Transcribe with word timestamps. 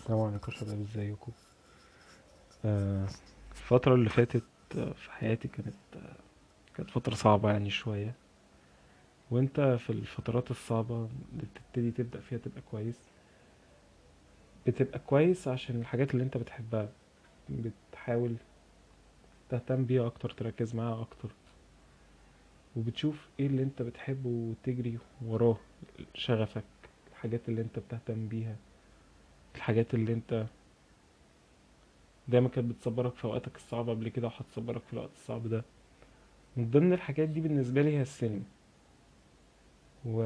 السلام 0.00 0.20
عليكم 0.20 0.52
شباب 0.52 0.80
ازيكم؟ 0.80 1.32
آه، 2.64 3.06
الفترة 3.50 3.94
اللي 3.94 4.08
فاتت 4.08 4.42
آه، 4.78 4.92
في 4.92 5.10
حياتي 5.12 5.48
كانت 5.48 5.74
آه، 5.96 6.16
كانت 6.76 6.90
فترة 6.90 7.14
صعبة 7.14 7.50
يعني 7.50 7.70
شوية. 7.70 8.14
وانت 9.30 9.60
في 9.60 9.90
الفترات 9.90 10.50
الصعبة 10.50 10.94
اللي 11.32 11.44
بتبتدي 11.54 11.90
تبدأ 11.90 12.20
فيها 12.20 12.38
تبقى 12.38 12.60
كويس؟ 12.70 12.98
بتبقى 14.66 14.98
كويس 14.98 15.48
عشان 15.48 15.80
الحاجات 15.80 16.14
اللي 16.14 16.24
انت 16.24 16.36
بتحبها. 16.36 16.88
بتحاول 17.50 18.34
تهتم 19.50 19.84
بيها 19.84 20.06
أكتر 20.06 20.30
تركز 20.30 20.74
معاها 20.74 21.00
أكتر. 21.00 21.28
وبتشوف 22.76 23.28
إيه 23.40 23.46
اللي 23.46 23.62
انت 23.62 23.82
بتحبه 23.82 24.28
وتجري 24.28 24.98
وراه 25.26 25.56
شغفك 26.14 26.64
الحاجات 27.10 27.48
اللي 27.48 27.60
انت 27.60 27.78
بتهتم 27.78 28.28
بيها. 28.28 28.56
الحاجات 29.56 29.94
اللي 29.94 30.12
انت 30.12 30.46
دايما 32.28 32.48
كانت 32.48 32.70
بتصبرك 32.70 33.14
في 33.14 33.24
اوقاتك 33.24 33.56
الصعبة 33.56 33.92
قبل 33.92 34.08
كده 34.08 34.26
وهتصبرك 34.26 34.82
في 34.86 34.92
الوقت 34.92 35.10
الصعب 35.16 35.46
ده. 35.48 35.64
من 36.56 36.70
ضمن 36.70 36.92
الحاجات 36.92 37.28
دي 37.28 37.40
بالنسبة 37.40 37.82
لي 37.82 37.96
هي 37.96 38.02
السينما. 38.02 38.42
و 40.06 40.22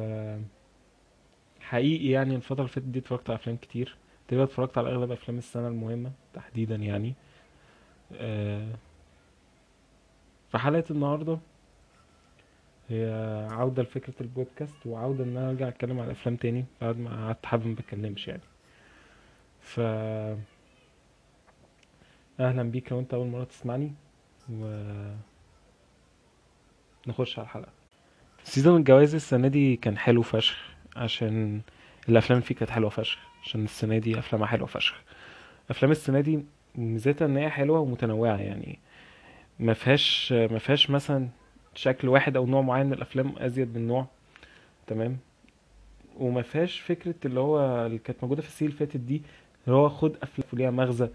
حقيقي 1.60 2.08
يعني 2.08 2.36
الفترة 2.36 2.58
اللي 2.60 2.68
فاتت 2.68 2.86
دي 2.86 2.98
اتفرجت 2.98 3.30
على 3.30 3.36
أفلام 3.38 3.56
كتير. 3.56 3.96
تقريبا 4.28 4.44
اتفرجت 4.44 4.78
على 4.78 4.90
أغلب 4.90 5.12
أفلام 5.12 5.38
السنة 5.38 5.68
المهمة 5.68 6.12
تحديدا 6.34 6.77
يعني. 6.77 7.14
آه، 8.12 8.68
في 10.52 10.58
حلقة 10.58 10.84
النهاردة 10.91 11.38
هي 12.88 13.06
عودة 13.50 13.82
لفكرة 13.82 14.14
البودكاست 14.20 14.86
وعودة 14.86 15.24
إن 15.24 15.36
أنا 15.36 15.50
أرجع 15.50 15.68
أتكلم 15.68 15.98
على 16.00 16.06
الأفلام 16.06 16.36
تاني 16.36 16.64
بعد 16.80 16.98
ما 16.98 17.10
قعدت 17.27 17.46
حبة 17.46 17.66
ما 17.66 17.74
بتكلمش 17.74 18.28
يعني. 18.28 18.42
ف 19.64 19.80
أهلا 22.41 22.62
بيك 22.62 22.92
لو 22.92 22.98
أنت 23.00 23.14
أول 23.14 23.27
مرة 23.27 23.44
تسمعني 23.44 23.92
ونخش 27.06 27.38
على 27.38 27.44
الحلقة. 27.47 27.72
season 28.44 28.77
الجوايز 28.80 29.14
السنة 29.14 29.48
دي 29.48 29.77
كان 29.77 29.98
حلو 29.98 30.22
فشخ 30.22 30.56
عشان 30.97 31.61
الأفلام 32.08 32.38
اللي 32.38 32.47
فيه 32.48 32.55
كانت 32.55 32.70
حلوة 32.70 32.91
فشخ 32.91 33.19
عشان 33.42 33.64
السنة 33.64 33.98
دي 33.98 34.19
أفلامها 34.19 34.47
حلوة 34.47 34.66
فشخ. 34.66 35.03
أفلام 35.70 35.91
السنة 35.91 36.20
دي 36.20 36.44
ميزتها 36.75 37.27
إن 37.27 37.36
هي 37.36 37.50
حلوة 37.50 37.78
ومتنوعة 37.78 38.36
يعني 38.36 38.78
ما 39.60 39.75
فيهاش 39.75 40.33
ما 40.33 40.58
فيهاش 40.58 40.91
مثلا 40.91 41.28
شكل 41.75 42.08
واحد 42.08 42.36
أو 42.36 42.47
نوع 42.47 42.60
معين 42.60 42.86
من 42.86 42.92
الأفلام 42.92 43.34
أزيد 43.38 43.77
من 43.78 43.86
نوع 43.86 44.06
تمام؟ 44.86 45.19
وما 46.16 46.42
فيهاش 46.42 46.81
فكرة 46.81 47.14
اللي 47.25 47.41
هو 47.41 47.86
اللي 47.86 47.98
كانت 47.98 48.19
موجودة 48.22 48.42
في 48.42 48.48
السنة 48.48 48.69
اللي 48.69 48.78
فاتت 48.78 48.97
دي 48.97 49.22
اللي 49.66 49.76
هو 49.78 49.88
خد 49.88 50.16
أفلام 50.22 50.48
ليها 50.52 50.70
مغزى 50.70 51.08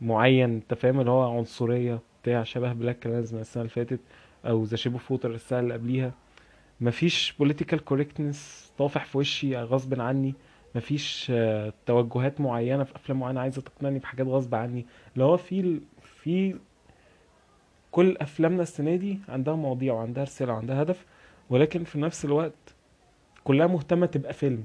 معين 0.00 0.50
أنت 0.54 0.74
فاهم؟ 0.74 1.00
اللي 1.00 1.10
هو 1.10 1.36
عنصرية 1.38 1.98
بتاع 2.22 2.42
شبه 2.42 2.72
BlacKkKlansman 2.72 3.40
السنة 3.40 3.60
اللي 3.62 3.70
فاتت 3.74 4.00
أو 4.46 4.64
The 4.64 4.76
Shape 4.76 4.92
of 4.92 5.10
Water 5.10 5.30
السنة 5.30 5.58
اللي 5.60 5.74
قبليها. 5.74 6.12
مفيش 6.80 7.34
political 7.42 7.78
correctness 7.92 8.36
طافح 8.78 9.04
في 9.04 9.18
وشي 9.18 9.56
غصب 9.56 10.00
عني. 10.00 10.34
مفيش 10.74 11.26
آه، 11.30 11.72
توجهات 11.86 12.40
معينة 12.40 12.84
في 12.84 12.96
أفلام 12.96 13.20
معينة 13.20 13.40
عايزة 13.40 13.62
تقنعني 13.62 13.98
بحاجات 13.98 14.26
غصب 14.26 14.54
عني. 14.54 14.86
اللي 15.14 15.24
هو 15.24 15.36
في 15.36 15.80
في 16.02 16.56
كل 17.90 18.16
أفلامنا 18.16 18.62
السنة 18.62 18.96
دي 18.96 19.18
عندها 19.28 19.54
مواضيع 19.54 19.94
وعندها 19.94 20.24
رسالة 20.24 20.52
وعندها 20.52 20.82
هدف 20.82 21.04
ولكن 21.50 21.84
في 21.84 21.98
نفس 21.98 22.24
الوقت 22.24 22.74
كلها 23.44 23.66
مهتمة 23.66 24.06
تبقى 24.06 24.32
فيلم. 24.32 24.64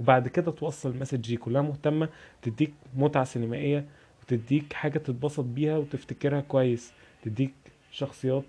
وبعد 0.00 0.28
كده 0.28 0.50
توصل 0.52 0.90
المسج 0.90 1.16
دي 1.18 1.36
كلها 1.36 1.62
مهتمة 1.62 2.08
تديك 2.42 2.72
متعة 2.96 3.24
سينمائية 3.24 3.84
وتديك 4.22 4.72
حاجة 4.72 4.98
تتبسط 4.98 5.44
بيها 5.44 5.76
وتفتكرها 5.76 6.40
كويس 6.40 6.92
تديك 7.22 7.52
شخصيات 7.92 8.42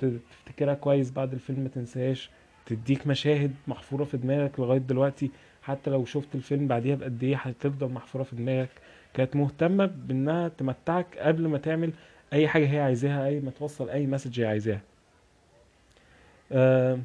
تفتكرها 0.00 0.74
كويس 0.74 1.10
بعد 1.10 1.32
الفيلم 1.32 1.60
ما 1.60 1.68
تنساهاش 1.68 2.30
تديك 2.66 3.06
مشاهد 3.06 3.54
محفورة 3.68 4.04
في 4.04 4.16
دماغك 4.16 4.60
لغاية 4.60 4.78
دلوقتي 4.78 5.30
حتى 5.62 5.90
لو 5.90 6.04
شفت 6.04 6.34
الفيلم 6.34 6.66
بعديها 6.66 6.96
بقد 6.96 7.24
إيه 7.24 7.36
هتفضل 7.36 7.88
محفورة 7.88 8.22
في 8.22 8.36
دماغك. 8.36 8.68
كانت 9.14 9.36
مهتمة 9.36 9.86
بإنها 9.86 10.48
تمتعك 10.48 11.06
قبل 11.18 11.48
ما 11.48 11.58
تعمل 11.58 11.92
أي 12.32 12.48
حاجة 12.48 12.66
هي 12.70 12.80
عايزاها 12.80 13.26
أي 13.26 13.40
ما 13.40 13.50
توصل 13.50 13.90
أي 13.90 14.06
مسج 14.06 14.40
هي 14.40 14.46
عايزاها. 14.46 14.80
أه 16.52 16.98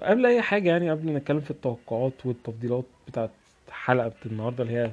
قبل 0.00 0.26
أي 0.26 0.42
حاجة 0.42 0.68
يعني 0.68 0.90
قبل 0.90 1.12
ما 1.12 1.18
نتكلم 1.18 1.40
في 1.40 1.50
التوقعات 1.50 2.26
والتفضيلات 2.26 2.84
بتاعت 3.08 3.30
حلقة 3.70 4.12
النهاردة 4.26 4.62
اللي 4.64 4.74
هي 4.74 4.90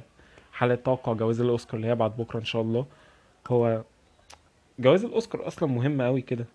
حلقة 0.52 0.74
توقع 0.74 1.12
جوائز 1.12 1.40
الأوسكار 1.40 1.76
اللي 1.76 1.86
هي 1.88 1.94
بعد 1.94 2.16
بكرة 2.16 2.38
إن 2.40 2.44
شاء 2.44 2.62
الله. 2.62 2.86
هو 3.48 3.82
جوائز 4.78 5.04
الأوسكار 5.04 5.46
أصلا 5.46 5.68
مهمة 5.68 6.04
قوي 6.04 6.20
كده. 6.20 6.46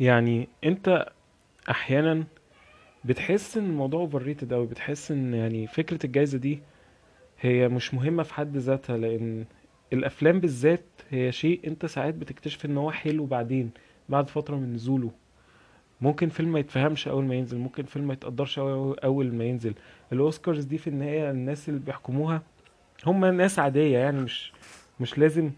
يعني 0.00 0.48
أنت 0.64 1.06
أحيانا 1.70 2.24
بتحس 3.04 3.56
إن 3.56 3.64
الموضوع 3.64 4.00
overrated 4.00 4.52
قوي 4.54 4.66
بتحس 4.66 5.10
إن 5.10 5.34
يعني 5.34 5.66
فكرة 5.66 6.06
الجائزة 6.06 6.38
دي 6.38 6.60
هي 7.40 7.68
مش 7.68 7.94
مهمة 7.94 8.22
في 8.22 8.34
حد 8.34 8.56
ذاتها 8.56 8.96
لأن 8.96 9.44
الأفلام 9.92 10.40
بالذات 10.40 10.84
هي 11.10 11.32
شيء 11.32 11.60
أنت 11.66 11.86
ساعات 11.86 12.14
بتكتشف 12.14 12.64
إن 12.64 12.76
هو 12.78 12.90
حلو 12.90 13.26
بعدين 13.26 13.70
بعد 14.08 14.30
فترة 14.30 14.56
من 14.56 14.74
نزوله. 14.74 15.10
ممكن 16.00 16.28
فيلم 16.28 16.52
ما 16.52 16.58
يتفهمش 16.58 17.08
أول 17.08 17.24
ما 17.24 17.34
ينزل 17.34 17.58
ممكن 17.58 17.82
فيلم 17.84 18.06
ما 18.06 18.12
يتقدرش 18.12 18.58
أول 18.58 19.34
ما 19.34 19.44
ينزل. 19.44 19.74
الأوسكارز 20.12 20.64
دي 20.64 20.78
في 20.78 20.90
النهاية 20.90 21.30
الناس 21.30 21.68
اللي 21.68 21.80
بيحكموها 21.80 22.42
هم 23.06 23.24
ناس 23.24 23.58
عادية 23.58 23.98
يعني 23.98 24.20
مش 24.20 24.52
مش 25.00 25.18
لازم 25.18 25.50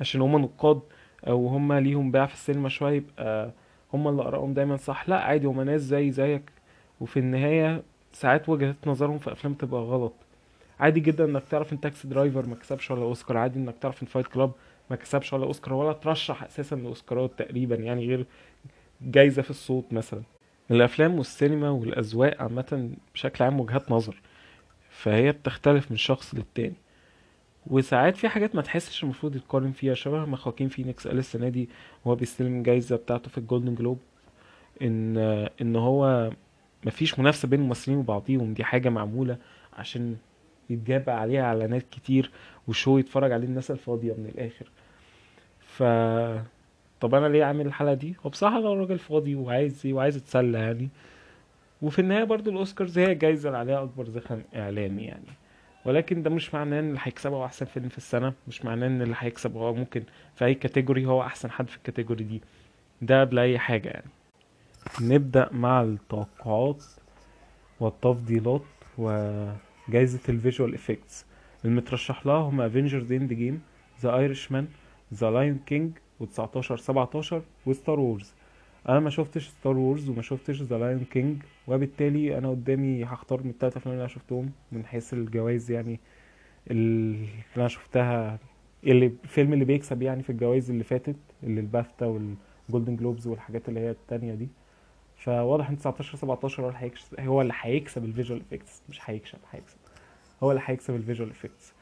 عشان 0.00 0.20
هم 0.20 0.36
نقاد 0.38 0.80
أو 1.28 1.46
هم 1.48 1.72
ليهم 1.72 2.10
باع 2.10 2.26
في 2.26 2.34
السينما 2.34 2.68
شوية 2.68 2.96
يبقى 2.96 3.50
هم 3.94 4.08
اللي 4.08 4.22
آرائهم 4.22 4.54
دايما 4.54 4.76
صح. 4.76 5.08
لا 5.08 5.20
عادي 5.20 5.46
هم 5.46 5.60
ناس 5.60 5.80
زي 5.80 6.10
زيك. 6.10 6.50
وفي 7.00 7.18
النهاية 7.18 7.82
ساعات 8.12 8.48
وجهة 8.48 8.74
نظرهم 8.86 9.18
في 9.18 9.32
أفلام 9.32 9.54
تبقى 9.54 9.80
غلط. 9.80 10.12
عادي 10.80 11.00
جدا 11.00 11.24
إنك 11.24 11.42
تعرف 11.50 11.72
إن 11.72 11.80
Taxi 11.80 12.08
Driver 12.08 12.46
ما 12.46 12.54
كسبش 12.54 12.90
ولا 12.90 13.02
أوسكار. 13.02 13.36
عادي 13.36 13.58
إنك 13.58 13.74
تعرف 13.80 14.02
إن 14.02 14.06
Fight 14.08 14.26
Club 14.26 14.52
ما 14.90 14.96
كسبش 14.96 15.32
ولا 15.32 15.44
أوسكار 15.44 15.74
ولا 15.74 15.92
ترشح 15.92 16.42
أساسا 16.44 16.74
لأوسكارات 16.76 17.30
تقريبا 17.38 17.76
يعني 17.76 18.06
غير 18.06 18.26
جايزة 19.02 19.42
في 19.42 19.50
الصوت 19.50 19.92
مثلا. 19.92 20.22
الأفلام 20.70 21.14
والسينما 21.18 21.70
والأذواق 21.70 22.42
عامة 22.42 22.90
بشكل 23.14 23.44
عام 23.44 23.60
وجهات 23.60 23.90
نظر 23.90 24.20
فهي 24.90 25.32
بتختلف 25.32 25.90
من 25.90 25.96
شخص 25.96 26.34
للتاني. 26.34 26.74
وساعات 27.66 28.16
في 28.16 28.28
حاجات 28.28 28.54
ما 28.54 28.62
تحسش 28.62 29.04
المفروض 29.04 29.36
يتقارن 29.36 29.72
فيها 29.72 29.94
شبه 29.94 30.24
ما 30.24 30.36
خواكين 30.36 30.68
فينيكس 30.68 31.08
قال 31.08 31.18
السنة 31.18 31.48
دي 31.48 31.68
وهو 32.04 32.14
بيستلم 32.14 32.58
الجايزه 32.58 32.96
بتاعته 32.96 33.30
في 33.30 33.38
ال 33.38 33.43
Golden 33.43 33.74
Globe 33.74 33.98
إن 34.82 35.18
إن 35.60 35.76
هو 35.76 36.30
مفيش 36.86 37.18
منافسة 37.18 37.48
بين 37.48 37.60
الممثلين 37.60 37.98
وبعضيهم. 37.98 38.54
دي 38.54 38.64
حاجة 38.64 38.88
معمولة 38.88 39.36
عشان 39.72 40.16
يتجاب 40.70 41.10
عليها 41.10 41.42
إعلانات 41.42 41.84
كتير 41.90 42.30
و 42.68 42.74
show 42.74 42.98
يتفرج 42.98 43.32
عليه 43.32 43.46
الناس 43.46 43.70
الفاضية 43.70 44.12
من 44.12 44.26
الآخر. 44.34 44.70
ف 45.60 45.82
طب 47.00 47.14
أنا 47.14 47.26
ليه 47.26 47.44
عامل 47.44 47.66
الحلقة 47.66 47.94
دي؟ 47.94 48.16
هو 48.26 48.30
بصراحة 48.30 48.58
أنا 48.58 48.68
راجل 48.74 48.98
فاضي 48.98 49.34
وعايز 49.34 49.82
إيه 49.86 49.92
وعايز 49.92 50.16
اتسلى 50.16 50.58
يعني. 50.58 50.88
وفي 51.82 51.98
النهاية 51.98 52.24
برضو 52.24 52.50
الأوسكارز 52.50 52.98
هي 52.98 53.12
الجايزه 53.12 53.48
اللي 53.48 53.58
عليها 53.58 53.82
أكبر 53.82 54.04
زخم 54.04 54.42
إعلامي 54.56 55.02
يعني. 55.02 55.26
ولكن 55.84 56.22
ده 56.22 56.30
مش 56.30 56.54
معناه 56.54 56.80
إن 56.80 56.88
اللي 56.88 57.00
هيكسبه 57.02 57.36
هو 57.36 57.44
أحسن 57.44 57.66
فيلم 57.66 57.88
في 57.88 57.98
السنة 57.98 58.32
مش 58.48 58.64
معناه 58.64 58.86
إن 58.86 59.02
اللي 59.02 59.14
هيكسب 59.18 59.56
هو 59.56 59.74
ممكن 59.74 60.02
في 60.34 60.44
أي 60.44 60.54
category 60.54 61.06
هو 61.06 61.22
أحسن 61.22 61.50
حد 61.50 61.68
في 61.68 61.76
ال 61.76 61.81
category 61.81 62.24
دي. 62.24 62.40
ده 63.02 63.20
قبل 63.20 63.38
أي 63.38 63.58
حاجة 63.58 63.88
يعني. 63.88 64.10
نبدأ 65.00 65.48
مع 65.52 65.82
التوقعات 65.82 66.84
والتفضيلات 67.80 68.62
وجائزه 68.98 70.20
ال 70.28 70.35
visual 70.35 70.74
effects 70.74 71.26
المترشح 71.64 72.26
لها 72.26 72.34
هم 72.36 72.60
Avengers 72.60 73.12
Endgame 73.12 73.62
The 74.02 74.16
Irishman 74.16 74.68
The 75.14 75.30
Lion 75.30 75.58
King 75.66 75.92
و19 76.20 76.60
17 76.60 77.42
و 77.66 77.73
Star 77.73 78.00
Wars. 78.00 78.34
أنا 78.88 79.00
ما 79.00 79.10
شفتش 79.10 79.48
Star 79.48 79.76
Wars 79.76 80.08
وما 80.08 80.22
شفتش 80.22 80.62
The 80.62 80.78
Lion 80.78 81.04
King 81.12 81.42
وبالتالي 81.68 82.38
أنا 82.38 82.50
قدامي 82.50 83.04
هختار 83.04 83.42
من 83.42 83.50
التلات 83.50 83.76
أفلام 83.76 83.92
اللي 83.92 84.00
أنا 84.04 84.08
شفتهم 84.12 84.50
من 84.72 84.84
حيث 84.86 85.14
الجوائز 85.14 85.70
يعني 85.70 86.00
اللي 86.70 87.28
أنا 87.56 87.68
شفتها 87.68 88.38
اللي 88.84 89.06
الفيلم 89.06 89.52
اللي 89.52 89.64
بيكسب 89.64 90.02
يعني 90.02 90.22
في 90.22 90.30
الجوائز 90.30 90.70
اللي 90.70 90.84
فاتت 90.84 91.16
اللي 91.42 91.60
البافتا 91.60 92.06
وال 92.06 92.29
Golden 92.29 92.96
Globes 92.96 93.26
والحاجات 93.26 93.68
اللي 93.68 93.80
هي 93.80 93.90
التانية 93.90 94.34
دي. 94.34 94.48
فواضح 95.16 95.68
إن 95.70 95.76
19 95.78 96.16
17 96.18 96.62
هو 96.62 96.68
اللي 96.68 96.78
هيكسب 96.80 97.20
هو 97.20 97.42
اللي 97.42 97.52
هيكسب 97.60 98.04
ال 98.04 98.09
visual 98.09 98.40
effects 98.40 98.82
مش 98.88 99.00
هيكسب 99.04 99.38
هيكسب 99.50 99.76
هو 100.42 100.50
اللي 100.50 100.62
هيكسب 100.64 100.94
ال 100.94 100.99
visual 100.99 101.30
effects. 101.30 101.72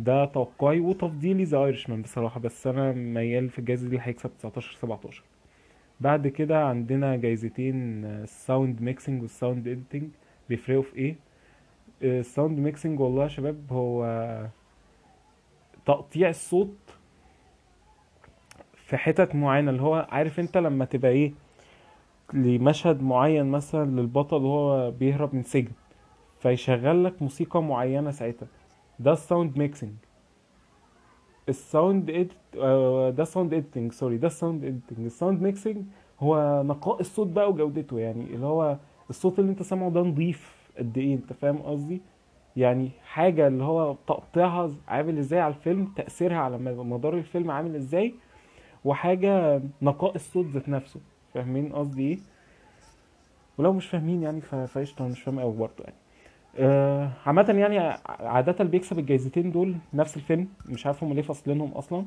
ده 0.00 0.24
توقعي 0.24 0.80
وتفضيلي 0.80 1.44
The 1.44 1.58
Irishman 1.64 2.02
بصراحة 2.02 2.40
بس 2.40 2.66
أنا 2.66 2.92
ميال 2.92 3.48
في 3.50 3.58
الجائزة 3.58 3.88
دي 3.88 3.96
اللي 3.96 4.06
هيكسب 4.08 4.30
19 4.38 4.76
17 4.78 5.22
بعد 6.00 6.28
كده 6.28 6.64
عندنا 6.64 7.16
جايزتين 7.16 8.04
ال 8.04 8.17
sound 8.17 8.82
mixing 8.82 9.22
وال 9.22 9.35
sound 9.35 9.68
editing 9.68 10.10
بيفرقوا 10.48 10.82
في 10.82 10.96
إيه؟ 10.96 11.16
ال 12.02 12.11
sound 12.11 12.58
mixing 12.58 13.00
والله 13.00 13.22
يا 13.22 13.28
شباب 13.28 13.56
هو 13.72 14.04
تقطيع 15.86 16.28
الصوت 16.28 16.76
في 18.76 18.96
حتت 18.96 19.34
معينة 19.34 19.70
اللي 19.70 19.82
هو 19.82 20.06
عارف 20.10 20.40
أنت 20.40 20.56
لما 20.58 20.84
تبقى 20.84 21.10
إيه؟ 21.10 21.32
لمشهد 22.34 23.02
معين 23.02 23.46
مثلا 23.46 23.90
للبطل 24.00 24.36
وهو 24.44 24.90
بيهرب 24.90 25.34
من 25.34 25.42
سجن 25.42 25.72
فيشغل 26.40 27.04
لك 27.04 27.22
موسيقى 27.22 27.62
معينة 27.62 28.10
ساعتها. 28.10 28.48
ده 29.00 29.12
ال 29.12 29.20
sound 29.20 29.58
mixing 29.58 29.92
ال 31.48 31.59
sound. 31.59 32.28
آه، 32.58 33.10
ده 33.10 33.24
sound 33.24 33.54
editing 33.54 33.92
sorry 33.92 34.16
ده 34.16 34.26
ال 34.26 34.32
sound 34.32 34.64
editing 34.64 35.04
ال 35.04 35.10
sound 35.10 35.42
mixing 35.42 35.76
هو 36.20 36.62
نقاء 36.66 37.00
الصوت 37.00 37.26
بقى 37.26 37.50
وجودته 37.50 37.98
يعني 37.98 38.24
اللي 38.24 38.46
هو 38.46 38.76
الصوت 39.10 39.38
اللي 39.38 39.50
انت 39.50 39.62
سامعه 39.62 39.90
ده 39.90 40.00
نضيف 40.02 40.70
قد 40.78 40.98
إيه 40.98 41.14
انت 41.14 41.32
فاهم 41.32 41.58
قصدي؟ 41.58 42.00
يعني 42.56 42.90
حاجة 43.04 43.46
اللي 43.46 43.64
هو 43.64 43.96
تقطيعها 44.06 44.70
عامل 44.88 45.18
إزاي 45.18 45.40
على 45.40 45.54
الفيلم 45.54 45.86
تأثيرها 45.96 46.36
على 46.36 46.58
مدار 46.58 47.14
الفيلم 47.14 47.50
عامل 47.50 47.76
إزاي 47.76 48.14
وحاجة 48.84 49.62
نقاء 49.82 50.14
الصوت 50.14 50.46
ذات 50.46 50.68
نفسه. 50.68 51.00
فاهمين 51.34 51.72
قصدي 51.72 52.08
إيه؟ 52.08 52.18
ولو 53.58 53.72
مش 53.72 53.86
فاهمين 53.86 54.22
يعني 54.22 54.40
فقشطة 54.40 55.08
مش 55.08 55.22
فاهم 55.22 55.40
قوي 55.40 55.56
برضه 55.56 55.84
يعني. 55.84 55.96
آه، 56.58 57.10
عامة 57.26 57.54
يعني 57.58 57.78
عادة 58.08 58.56
اللي 58.60 58.70
بيكسب 58.70 58.98
الجايزتين 58.98 59.52
دول 59.52 59.76
نفس 59.94 60.16
الفيلم 60.16 60.48
مش 60.68 60.86
عارف 60.86 61.04
هم 61.04 61.12
ليه 61.12 61.22
فاصلينهم 61.22 61.72
أصلا. 61.72 62.04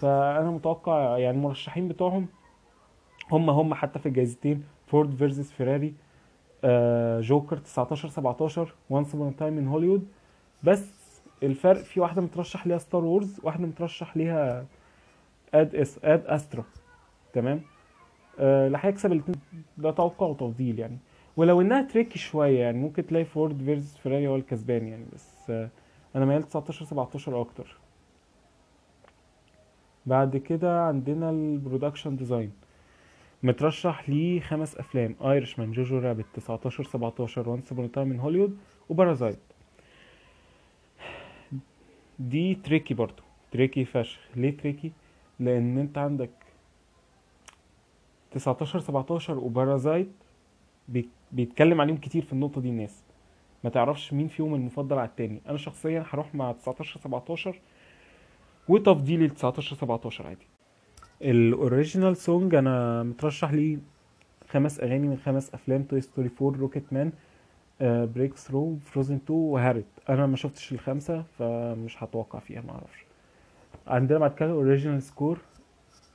فأنا 0.00 0.50
متوقع 0.50 1.18
يعني 1.18 1.36
المرشحين 1.36 1.88
بتوعهم 1.88 2.26
هم 3.30 3.50
هم 3.50 3.74
حتى 3.74 3.98
في 3.98 4.06
الجايزتين 4.06 4.64
Ford 4.86 5.14
versus 5.14 5.52
Ferrari 5.52 5.94
آه، 6.64 7.20
جوكر 7.20 7.56
19 7.56 8.08
17 8.08 8.74
Once 8.90 9.03
upon 9.03 9.16
a 9.16 9.38
time 9.38 9.58
in 9.58 9.68
Hollywood 9.68 10.08
بس 10.62 10.92
الفرق 11.42 11.82
في 11.82 12.00
واحدة 12.00 12.22
مترشح 12.22 12.66
ليها 12.66 12.78
Star 12.78 13.04
Wars 13.04 13.40
واحدة 13.42 13.66
مترشح 13.66 14.16
ليها 14.16 14.66
Ad 15.54 15.74
As 15.74 16.00
Ad 16.04 16.26
Astra 16.26 16.64
تمام؟ 17.32 17.60
آه، 18.38 18.66
اللي 18.66 18.78
هيكسب 18.80 19.12
الاتنين. 19.12 19.40
ده 19.76 19.90
توقع 19.90 20.26
وتفضيل 20.26 20.78
يعني. 20.78 20.98
ولو 21.38 21.60
إنها 21.60 21.82
tricky 21.82 22.18
شوية 22.18 22.60
يعني 22.60 22.78
ممكن 22.78 23.06
تلاقي 23.06 23.24
Ford 23.24 23.62
versus 23.62 23.96
Ferrari 23.96 24.28
هو 24.28 24.36
الكسبان 24.36 24.86
يعني 24.88 25.04
بس 25.14 25.50
أنا 26.16 26.24
ميال 26.24 26.42
19 26.42 26.84
17 26.84 27.40
أكتر. 27.40 27.76
بعد 30.06 30.36
كده 30.36 30.80
عندنا 30.86 31.30
ال 31.30 31.38
production 31.38 32.16
design 32.16 32.52
مترشح 33.42 34.08
ليه 34.08 34.40
خمس 34.40 34.76
افلام 34.76 35.14
Irishman 35.22 35.72
Jojo 35.72 35.98
Rabbit 35.98 36.26
19 36.34 36.84
17 36.84 37.48
Once 37.48 37.60
upon 37.60 37.72
a 37.72 37.76
time 37.92 38.10
in 38.10 38.20
Hollywood 38.20 38.58
و 38.88 38.94
Parasite 38.94 39.38
دي 42.18 42.54
tricky 42.54 42.94
برضو 42.94 43.22
tricky 43.52 43.84
فشخ. 43.84 44.20
ليه 44.36 44.56
tricky 44.56 44.92
لأن 45.40 45.78
أنت 45.78 45.98
عندك 45.98 46.30
19 48.30 48.78
17 48.80 49.38
و 49.38 49.46
Parasite 49.46 50.08
بي- 50.88 51.08
بيتكلم 51.32 51.80
عليهم 51.80 51.96
كتير 51.96 52.22
في 52.22 52.32
النقطة 52.32 52.60
دي 52.60 52.68
الناس. 52.68 53.04
ما 53.64 53.70
تعرفش 53.70 54.12
مين 54.12 54.28
فيهم 54.28 54.54
المفضل 54.54 54.98
على 54.98 55.08
التاني. 55.08 55.40
أنا 55.48 55.58
شخصيا 55.58 56.04
هروح 56.10 56.34
مع 56.34 56.52
19 56.52 57.00
17 57.00 57.60
وتفضيلي 58.68 59.26
ل 59.26 59.30
19 59.30 59.76
17 59.76 60.26
عادي. 60.26 60.46
ال 61.22 61.32
original 61.32 62.16
song 62.16 62.54
أنا 62.54 63.02
مترشح 63.02 63.50
لي 63.52 63.78
خمس 64.48 64.80
أغاني 64.80 65.08
من 65.08 65.16
خمس 65.16 65.54
أفلام 65.54 65.82
Toy 65.82 66.00
Story 66.00 66.30
4 66.42 66.60
Rocketman 66.60 67.12
Breakthrough 67.80 68.76
Frozen 68.84 69.14
2 69.14 69.40
و 69.40 69.45
Harriet 69.45 69.84
أنا 70.08 70.26
ما 70.26 70.36
شفتش 70.36 70.72
الخمسة 70.72 71.22
فمش 71.38 72.02
هتوقع 72.02 72.38
فيها 72.38 72.60
ما 72.60 72.70
أعرفش. 72.72 73.04
عندنا 73.86 74.18
بعد 74.18 74.34
كده 74.34 74.50
original 74.50 75.02
score 75.02 75.38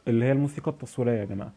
اللي 0.07 0.25
هي 0.25 0.31
الموسيقى 0.31 0.71
التصويرية 0.71 1.19
يا 1.19 1.25
جماعة. 1.25 1.54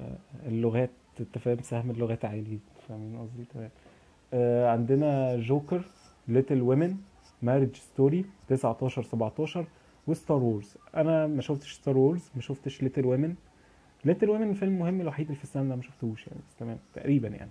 آه، 0.00 0.16
اللغات 0.46 0.90
انت 1.20 1.38
فاهم 1.38 1.58
سهم 1.62 1.90
اللغات 1.90 2.24
عالي 2.24 2.58
فاهمين 2.88 3.18
قصدي؟ 3.18 3.44
تمام. 3.54 3.70
آه، 4.34 4.70
عندنا 4.70 5.36
Joker 5.36 5.82
Little 6.28 6.62
Women 6.62 6.96
Marriage 7.42 7.74
Story 7.76 8.24
19 8.48 9.02
17 9.02 9.66
و 10.06 10.13
Star 10.13 10.42
Wars 10.42 10.76
أنا 10.96 11.26
ما 11.26 11.40
شفتش 11.42 11.72
Star 11.72 11.96
Wars 11.98 12.30
ما 12.34 12.40
شفتش 12.42 12.82
Little 12.82 13.06
Women 13.06 13.34
Little 14.04 14.30
Women 14.30 14.50
الفيلم 14.50 14.72
المهم 14.74 15.00
الوحيد 15.00 15.26
اللي 15.26 15.38
في 15.38 15.44
السنة 15.44 15.68
ده 15.68 15.76
ما 15.76 15.82
شفتهوش 15.82 16.26
يعني 16.26 16.40
بس 16.48 16.56
تمام 16.56 16.78
تقريبا 16.94 17.28
يعني. 17.28 17.50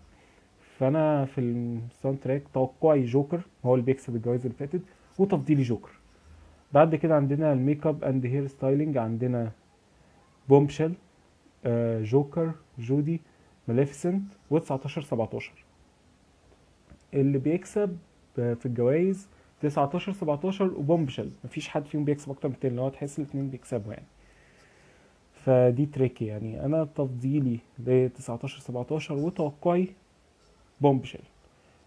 فأنا 0.77 1.25
في 1.25 1.41
ال 1.41 2.17
soundtrack 2.19 2.43
توقعي 2.53 3.05
جوكر 3.05 3.41
هو 3.65 3.73
اللي 3.75 3.85
بيكسب 3.85 4.15
الجوائز 4.15 4.45
اللي 4.45 4.57
فاتت 4.57 4.81
وتفضيلي 5.19 5.61
جوكر. 5.63 5.91
بعد 6.73 6.95
كده 6.95 7.15
عندنا 7.15 7.53
ال 7.53 7.87
makeup 7.87 8.03
and 8.03 8.25
hair 8.25 8.47
styling 8.47 8.97
عندنا 8.97 9.51
Bombshell 10.49 10.93
آه 11.65 12.01
Joker 12.03 12.51
Judy 12.79 13.21
Maleficent 13.69 14.23
و19 14.53 14.87
17 14.87 15.51
اللي 17.13 17.37
بيكسب 17.37 17.97
في 18.35 18.65
الجوائز 18.65 19.27
19 19.61 20.13
17 20.13 20.65
و 20.65 20.72
Bombshell 20.72 21.29
مفيش 21.43 21.69
حد 21.69 21.85
فيهم 21.85 22.03
بيكسب 22.05 22.31
أكتر 22.31 22.47
من 22.47 22.53
التاني 22.53 22.71
اللي 22.71 22.81
هو 22.81 22.89
تحس 22.89 23.19
الاتنين 23.19 23.49
بيكسبوا 23.49 23.93
يعني. 23.93 24.05
فدي 25.45 25.85
tricky 25.85 26.25
يعني. 26.25 26.65
أنا 26.65 26.83
تفضيلي 26.95 27.59
ل 27.79 28.09
19 28.09 28.59
17 28.59 29.13
وتوقعي 29.13 29.87
Bombshell 30.81 31.19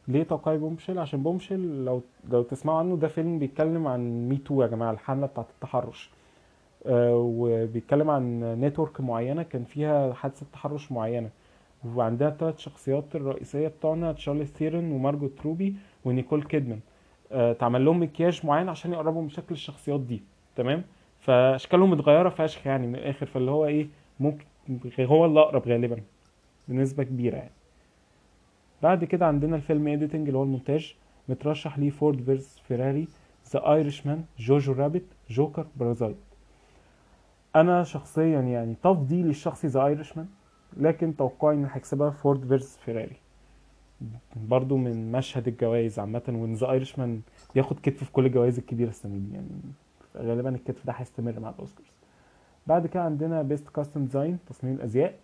ليه 0.08 0.22
توقعي 0.22 0.58
Bombshell 0.58 0.98
عشان 0.98 1.22
Bombshell 1.22 1.84
لو 1.84 2.02
لو 2.30 2.42
تسمعوا 2.42 2.78
عنه 2.78 2.96
ده 2.96 3.08
فيلم 3.08 3.38
بيتكلم 3.38 3.86
عن 3.86 4.28
Me 4.28 4.36
Too 4.36 4.62
يا 4.62 4.66
جماعة 4.66 4.90
الحملة 4.90 5.26
بتاعت 5.26 5.46
التحرش. 5.50 6.10
آه 6.86 7.16
وبيتكلم 7.16 8.10
عن 8.10 8.40
network 8.60 9.00
معينة 9.00 9.42
كان 9.42 9.64
فيها 9.64 10.12
حادثة 10.12 10.46
تحرش 10.52 10.92
معينة. 10.92 11.30
وعندها 11.84 12.28
الثلاث 12.28 12.58
شخصيات 12.58 13.16
الرئيسية 13.16 13.68
بتوعنا 13.68 14.12
تشارليز 14.12 14.46
ثيرون 14.46 14.92
ومارجوت 14.92 15.40
روبي 15.44 15.76
ونيكول 16.04 16.42
كيدمان. 16.42 16.80
آه، 17.32 17.50
اتعمل 17.50 17.84
لهم 17.84 18.02
مكياج 18.02 18.46
معين 18.46 18.68
عشان 18.68 18.92
يقربوا 18.92 19.22
من 19.22 19.28
شكل 19.28 19.54
الشخصيات 19.54 20.00
دي 20.00 20.22
تمام؟ 20.56 20.84
فأشكالهم 21.20 21.90
متغيرة 21.90 22.28
فشخ 22.28 22.66
يعني 22.66 22.86
من 22.86 22.94
الآخر 22.94 23.26
فاللي 23.26 23.50
هو 23.50 23.66
إيه 23.66 23.86
ممكن 24.20 24.44
هو 25.00 25.24
اللي 25.24 25.40
اقرب 25.40 25.68
غالبا 25.68 25.96
بنسبة 26.68 27.02
كبيرة 27.04 27.36
يعني. 27.36 27.50
بعد 28.82 29.04
كده 29.04 29.26
عندنا 29.26 29.56
ال 29.56 29.63
film 29.63 29.88
editing 29.88 30.26
اللي 30.26 30.38
هو 30.38 30.42
المونتاج 30.42 30.94
مترشح 31.28 31.78
ليه 31.78 31.90
Ford 31.90 32.22
versus 32.22 32.58
Ferrari 32.68 33.08
The 33.52 33.72
Irishman 33.72 34.24
Jojo 34.38 34.72
Rabbit 34.72 35.04
Joker 35.30 35.66
Parasite 35.76 36.16
أنا 37.56 37.82
شخصيا 37.84 38.40
يعني 38.40 38.74
تفضيلي 38.82 39.30
الشخصي 39.30 39.66
The 39.66 39.86
Irishman 39.86 40.26
لكن 40.76 41.16
توقعي 41.16 41.54
ان 41.54 41.68
هيكسبها 41.72 42.10
Ford 42.10 42.44
versus 42.44 42.76
Ferrari. 42.76 43.16
برضو 44.36 44.76
من 44.76 45.12
مشهد 45.12 45.48
الجوائز 45.48 45.98
عامة 45.98 46.22
وإن 46.28 46.54
The 46.54 46.70
Irishman 46.70 47.20
بياخد 47.54 47.80
كتف 47.82 48.04
في 48.04 48.12
كل 48.12 48.26
الجوائز 48.26 48.58
الكبيرة 48.58 48.88
السنة 48.88 49.16
دي 49.16 49.34
يعني 49.34 49.48
غالبا 50.16 50.48
الكتف 50.48 50.86
ده 50.86 50.92
هيستمر 50.92 51.40
مع 51.40 51.48
الأوسكارز. 51.50 51.88
بعد 52.66 52.86
كده 52.86 53.02
عندنا 53.02 53.42
best 53.42 53.68
costume 53.68 54.04
design 54.04 54.38
تصميم 54.48 54.74
الأزياء. 54.74 55.18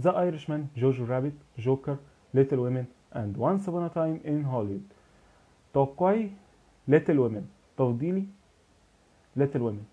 The 0.00 0.20
Irishman 0.20 0.66
Jojo 0.76 1.04
Rabbit 1.04 1.32
Joker 1.58 1.96
Little 2.34 2.58
Women 2.58 2.84
and 3.16 3.38
Once 3.38 3.54
upon 3.54 3.70
a 3.70 3.94
time 3.94 4.20
in 4.26 4.44
Hollywood 4.44 4.82
توقعي 5.74 6.30
Little 6.88 7.18
Women 7.18 7.46
تفضيلي 7.76 8.26
Little 9.36 9.62
Women 9.62 9.84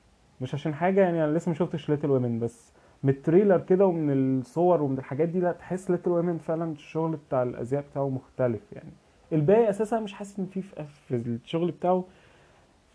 مش 0.41 0.53
عشان 0.53 0.74
حاجة 0.74 1.01
يعني 1.01 1.24
أنا 1.24 1.38
لسه 1.38 1.50
ما 1.50 1.55
شفتش 1.55 1.89
Little 1.89 2.12
Women 2.12 2.39
بس 2.39 2.72
من 3.03 3.10
ال 3.10 3.15
trailer 3.15 3.58
كده 3.60 3.86
ومن 3.86 4.39
الصور 4.39 4.82
ومن 4.82 4.98
الحاجات 4.98 5.29
دي 5.29 5.39
لا 5.39 5.51
تحس 5.51 5.91
Little 5.91 6.10
Women 6.10 6.38
فعلا 6.38 6.72
الشغل 6.72 7.15
بتاع 7.27 7.44
الأزياء 7.44 7.84
بتاعه 7.91 8.10
مختلف 8.10 8.62
يعني. 8.74 8.91
الباقي 9.34 9.70
أساسا 9.70 10.00
مش 10.00 10.13
حاسس 10.13 10.39
إن 10.39 10.46
في 10.46 10.62
في 11.08 11.15
الشغل 11.15 11.72
بتاعه 11.72 12.03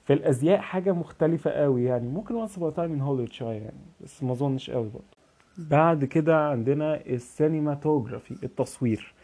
في 0.04 0.12
الأزياء 0.12 0.58
حاجة 0.58 0.92
مختلفة 0.92 1.50
قوي 1.50 1.84
يعني. 1.84 2.08
ممكن 2.08 2.34
Once 2.34 2.56
upon 2.56 2.74
time 2.74 2.92
in 2.92 3.00
Hollywood 3.00 3.32
شوية 3.32 3.60
يعني 3.60 3.80
بس 4.00 4.22
ما 4.22 4.32
أظنش 4.32 4.70
قوي 4.70 4.88
برضه. 4.88 5.04
بعد 5.70 6.04
كده 6.04 6.48
عندنا 6.48 7.06
ال 7.06 7.15
cinematography 7.15 8.34
التصوير. 8.42 9.14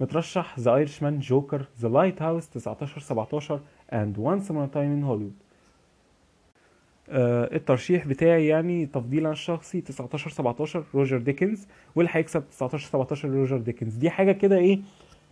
مترشح 0.00 0.58
The 0.58 0.74
Irishman 0.74 1.18
Joker 1.18 1.64
The 1.80 1.88
Lighthouse 1.88 2.48
19 2.48 3.00
17 3.00 3.60
and 3.92 4.18
Once 4.18 4.50
upon 4.50 4.70
time 4.70 4.92
in 4.92 5.02
Hollywood 5.04 5.34
آه، 7.10 7.56
الترشيح 7.56 8.06
بتاعي 8.06 8.46
يعني 8.46 8.86
تفضيلا 8.86 9.30
الشخصي 9.30 9.80
19 9.80 10.30
17 10.30 10.84
روجر 10.94 11.18
ديكنز 11.18 11.66
واللي 11.96 12.10
هيكسب 12.14 12.44
19 12.50 12.88
17 12.88 13.28
روجر 13.30 13.58
ديكنز. 13.58 13.94
دي 13.94 14.10
حاجة 14.10 14.32
كده 14.32 14.56
إيه 14.56 14.80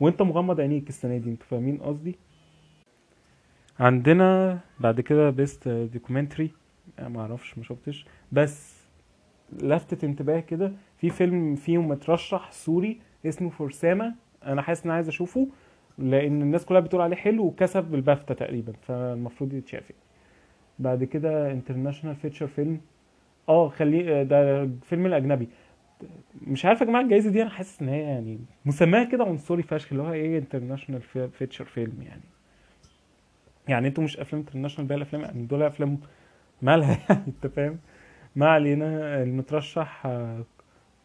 وأنت 0.00 0.22
مغمض 0.22 0.60
عينيك 0.60 0.88
السنة 0.88 1.16
دي 1.18 1.30
أنتوا 1.30 1.46
فاهمين 1.46 1.76
قصدي؟ 1.78 2.16
عندنا 3.80 4.58
بعد 4.80 5.00
كده 5.00 5.30
best 5.30 5.68
documentary 5.68 6.50
ما 6.98 7.20
أعرفش 7.20 7.58
ما 7.58 7.64
شفتش. 7.64 8.06
بس 8.32 8.76
لفتت 9.62 10.04
انتباه 10.04 10.40
كده 10.40 10.72
في 10.98 11.10
فيلم 11.10 11.54
فيهم 11.54 11.88
مترشح 11.88 12.52
سوري 12.52 13.00
اسمه 13.26 13.50
For 13.50 13.78
Sama 13.78 14.14
أنا 14.44 14.62
حاسس 14.62 14.84
إن 14.84 14.90
عايز 14.90 15.08
أشوفه 15.08 15.48
لأن 15.98 16.42
الناس 16.42 16.64
كلها 16.64 16.80
بتقول 16.80 17.02
عليه 17.02 17.16
حلو 17.16 17.44
وكسب 17.44 17.94
البافتا 17.94 18.34
تقريبا 18.34 18.72
فالمفروض 18.82 19.54
يتشاف 19.54 19.90
يعني. 19.90 20.05
بعد 20.78 21.04
كده 21.04 21.52
international 21.52 22.16
feature 22.16 22.46
film 22.46 22.80
آه 23.48 23.68
خليه 23.68 24.22
ده 24.22 24.68
فيلم 24.82 25.06
الأجنبي. 25.06 25.48
مش 26.46 26.64
عارف 26.64 26.80
يا 26.80 26.86
جماعة 26.86 27.02
الجايزة 27.02 27.30
دي 27.30 27.42
أنا 27.42 27.50
حاسس 27.50 27.82
إن 27.82 27.88
هي 27.88 28.00
يعني 28.02 28.38
مسماها 28.64 29.04
كده 29.04 29.24
عنصري 29.24 29.62
فشخ 29.62 29.88
اللي 29.92 30.02
هو 30.02 30.12
إيه 30.12 30.38
international 30.38 31.00
feature 31.32 31.64
film 31.64 32.02
يعني. 32.02 32.22
يعني 33.68 33.88
أنتوا 33.88 34.04
مش 34.04 34.18
أفلام 34.18 34.40
international 34.42 34.88
بقى 34.88 34.96
الأفلام 34.96 35.22
يعني 35.22 35.42
دول 35.46 35.62
أفلام 35.62 35.98
مالها 36.62 36.98
يعني 37.08 37.22
أنت 37.26 37.46
فاهم؟ 37.46 37.78
ما 38.36 38.48
علينا. 38.48 39.22
المترشح 39.22 40.06
آه، 40.06 40.44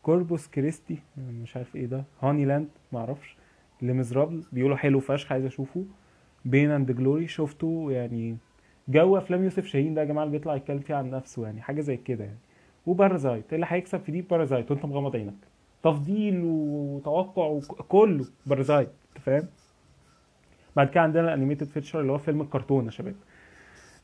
Corpus 0.04 0.48
Christi 0.48 0.98
مش 1.18 1.58
عارف 1.58 1.76
إيه 1.76 1.86
ده. 1.86 2.04
Honeyland 2.22 2.68
معرفش. 2.92 3.38
Les 3.82 3.96
Misérables 3.96 4.44
بيقولوا 4.52 4.78
حلو 4.78 5.00
فشخ 5.00 5.32
عايز 5.32 5.46
أشوفه. 5.46 5.86
Pain 6.46 6.72
and 6.72 6.92
Glory 6.92 7.28
شفته 7.28 7.88
يعني 7.92 8.38
جو 8.88 9.18
أفلام 9.18 9.44
يوسف 9.44 9.66
شاهين 9.66 9.94
ده 9.94 10.02
يا 10.02 10.06
جماعة 10.06 10.24
اللي 10.26 10.38
بيطلع 10.38 10.56
يتكلم 10.56 10.80
فيه 10.80 10.96
عن 10.96 11.10
نفسه 11.10 11.44
يعني 11.46 11.62
حاجة 11.62 11.82
زي 11.82 11.98
كده 11.98 12.24
يعني. 12.24 12.38
وبارازايت 12.86 13.54
اللي 13.54 13.66
هيكسب 13.70 14.00
في 14.00 14.12
دي؟ 14.12 14.22
بارازايت 14.22 14.72
وأنت 14.72 14.86
مغمض 14.86 15.16
عينك. 15.16 15.34
تفضيل 15.84 16.42
وتوقع 16.46 17.46
وكله 17.48 18.26
بارازايت 18.46 18.90
أنت 19.10 19.24
فاهم؟ 19.26 19.48
بعد 20.76 20.90
كده 20.90 21.02
عندنا 21.02 21.24
ال 21.24 21.29
animated 21.29 21.68
feature 21.68 22.02
اللي 22.02 22.12
هو 22.12 22.18
فيلم 22.18 22.42
الكرتون 22.42 22.86
يا 22.86 22.92
شباب. 22.92 23.16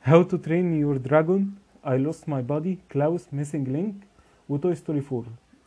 How 0.03 0.23
to 0.23 0.37
Train 0.37 0.73
Your 0.73 0.97
Dragon 0.97 1.55
I 1.87 1.97
Lost 1.97 2.29
My 2.29 2.41
Body 2.41 2.77
Klaus 2.91 3.33
Missing 3.33 3.69
Link 3.69 3.95
و 4.49 4.56
Toy 4.56 4.75
Story 4.75 5.01
4 5.11 5.23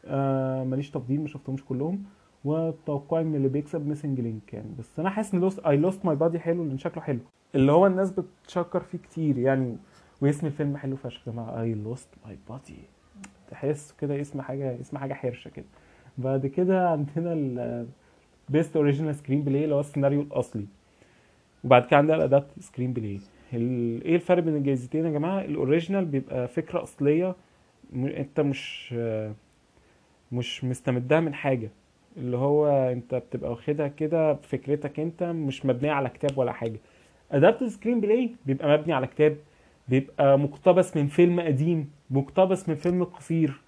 آه 0.07 0.64
ماليش 0.64 0.90
تفضيل 0.90 1.21
ما 1.21 1.29
شفتهمش 1.29 1.64
كلهم. 1.64 2.02
وتوقعي 2.44 3.25
من 3.25 3.35
اللي 3.35 3.49
بيكسب 3.49 3.87
Missing 3.88 4.21
Link 4.21 4.55
يعني. 4.54 4.68
بس 4.78 4.99
أنا 5.00 5.11
حاسس 5.11 5.35
ان 5.35 5.40
Lost 5.40 5.59
I 5.59 5.76
Lost 5.76 6.05
My 6.05 6.17
Body 6.17 6.38
حلو 6.38 6.64
لأن 6.64 6.78
شكله 6.78 7.02
حلو. 7.02 7.18
اللي 7.54 7.73
هو 7.73 7.87
الناس 7.87 8.11
بتشكر 8.11 8.80
فيه 8.80 8.99
كتير 8.99 9.38
يعني. 9.38 9.76
واسم 10.20 10.47
الفيلم 10.47 10.76
حلو 10.76 10.97
فشخ 10.97 11.28
يا 11.28 11.32
جماعة 11.32 11.62
I 11.62 11.75
Lost 11.75 12.09
My 12.26 12.38
Body 12.49 12.76
تحس 13.50 13.94
كده 14.00 14.20
اسم 14.20 14.40
حاجة 14.42 14.80
اسم 14.80 14.99
حاجة 14.99 15.14
حرشة 15.14 15.49
كده. 15.49 15.66
بعد 16.18 16.47
كده 16.47 16.88
عندنا 16.90 17.32
ال 17.32 17.87
best 18.49 18.76
original 18.76 19.14
screenplay 19.14 19.64
اللي 19.64 19.75
هو 19.75 19.80
السيناريو 19.80 20.20
الأصلي. 20.20 20.66
وبعد 21.64 21.87
كده 21.87 21.97
عندنا 21.97 22.16
ال 22.17 22.47
adapted 22.61 22.93
screenplay 22.93 23.21
إيه 23.52 24.14
الفرق 24.16 24.42
بين 24.42 24.56
الجايزتين 24.56 25.04
يا 25.04 25.11
جماعة؟ 25.11 25.40
ال 25.40 25.48
original 25.48 26.05
بيبقى 26.04 26.49
فكرة 26.49 26.82
أصلية 26.82 27.35
أنت 27.94 28.40
مش 28.40 28.94
مش 30.32 30.64
مستمدها 30.64 31.20
من 31.20 31.35
حاجة. 31.35 31.70
اللي 32.17 32.37
هو 32.37 32.67
انت 32.69 33.14
بتبقى 33.14 33.50
واخدها 33.50 33.88
كده 33.88 34.33
بفكرتك 34.33 35.00
انت 35.00 35.23
مش 35.23 35.67
مبنية 35.67 35.93
على 35.93 36.09
كتاب 36.09 36.38
ولا 36.38 36.52
حاجة. 36.52 36.79
adapted 37.33 37.64
screenplay 37.64 38.35
بيبقى 38.47 38.79
مبني 38.79 38.93
على 38.93 39.07
كتاب 39.07 39.37
بيبقى 39.88 40.38
مقتبس 40.38 40.97
من 40.97 41.07
فيلم 41.07 41.40
قديم 41.40 41.90
مقتبس 42.11 42.69
من 42.69 42.75
فيلم 42.75 43.05
قصير. 43.05 43.61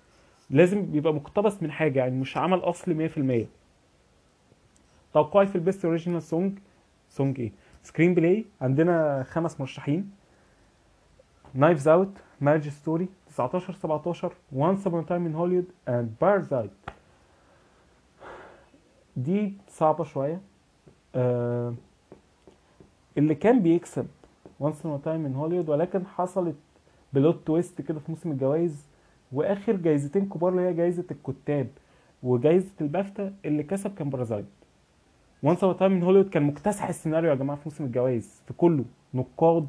لازم 0.50 0.87
بيبقى 0.92 1.14
مقتبس 1.14 1.62
من 1.62 1.70
حاجة 1.70 1.99
يعني 1.99 2.20
مش 2.20 2.37
عمل 2.37 2.58
اصلي 2.58 3.08
100% 3.08 3.46
توقعي 5.14 5.46
في 5.46 5.54
ال 5.56 5.62
best 5.62 5.84
original 5.84 6.22
song. 6.22 6.58
song 7.08 7.40
إيه؟ 7.40 7.52
screenplay 7.82 8.44
عندنا 8.61 9.22
خمس 9.22 9.61
مرشحين. 9.61 10.11
Knives 11.54 11.88
Out 11.88 12.18
Marriage 12.40 12.68
Story 12.68 13.08
19 13.26 13.72
17 13.75 14.32
Once 14.52 14.88
a 14.88 14.90
time 14.90 15.26
in 15.26 15.34
Hollywood 15.37 15.90
and 15.90 16.25
Parasite. 16.25 16.92
دي 19.16 19.52
صعبة 19.69 20.04
شوية. 20.04 20.40
آه 21.14 21.75
اللي 23.19 23.35
كان 23.35 23.62
بيكسب 23.62 24.07
Once 24.61 24.82
a 24.83 24.85
time 25.04 25.26
in 25.28 25.37
Hollywood 25.40 25.69
ولكن 25.69 26.07
حصلت 26.07 26.54
plot 27.12 27.46
twist 27.46 27.80
كده 27.81 27.99
في 28.00 28.04
موسم 28.12 28.31
الجوائز 28.33 28.87
وآخر 29.33 29.76
جايزتين 29.76 30.28
كبار 30.28 30.52
اللي 30.52 30.62
هي 30.62 30.75
جايزة 30.75 31.04
الكتاب 31.11 31.66
وجايزة 32.23 32.71
البافتا 32.81 33.35
اللي 33.45 33.62
كسب 33.62 33.95
كان 33.95 34.11
بارازايت 34.11 34.45
Once 35.42 35.58
a 35.64 35.75
time 35.75 36.00
in 36.02 36.04
Hollywood 36.04 36.31
كان 36.31 36.42
مكتسح 36.42 36.88
السيناريو 36.88 37.31
يا 37.31 37.35
جماعة 37.35 37.59
في 37.59 37.62
موسم 37.69 37.85
الجوائز 37.85 38.42
في 38.47 38.52
كله 38.54 38.85
نقاد 39.14 39.66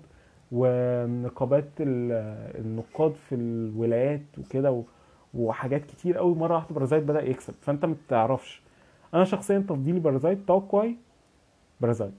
ونقابات 0.52 1.70
ال- 1.80 2.58
النقاد 2.66 3.14
في 3.16 3.36
الولايات 3.36 4.22
وكده 4.38 4.84
وحاجات 5.34 5.86
كتير 5.86 6.18
قوي 6.18 6.36
مرة 6.36 6.56
واحدة 6.56 6.76
بارازايت 6.76 7.04
بدأ 7.04 7.22
يكسب. 7.24 7.54
فأنت 7.62 7.86
ما 7.86 7.96
تعرفش. 8.10 8.63
أنا 9.14 9.24
شخصيا 9.24 9.60
تفضيلي 9.60 10.00
بارازايت 10.00 10.40
توقعي 10.48 10.96
بارازايت 11.82 12.14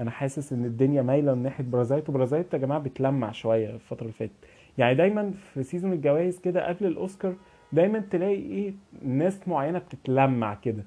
أنا 0.00 0.10
حاسس 0.10 0.52
ان 0.52 0.64
الدنيا 0.64 1.02
مايلة 1.02 1.34
من 1.34 1.42
ناحية 1.42 1.64
بارازايت 1.64 2.08
وبارازايت 2.08 2.54
يا 2.54 2.58
جماعة 2.58 2.80
بتلمع 2.80 3.32
شوية 3.32 3.70
الفترة 3.70 4.02
اللي 4.02 4.12
فاتت. 4.12 4.32
يعني 4.78 4.94
دايما 4.94 5.30
في 5.30 5.62
season 5.62 5.92
الجوائز 5.92 6.38
كده 6.40 6.68
قبل 6.68 6.86
الأوسكار 6.86 7.34
دايما 7.72 7.98
تلاقي 7.98 8.34
إيه 8.34 8.74
ناس 9.02 9.48
معينة 9.48 9.78
بتتلمع 9.78 10.54
كده. 10.54 10.84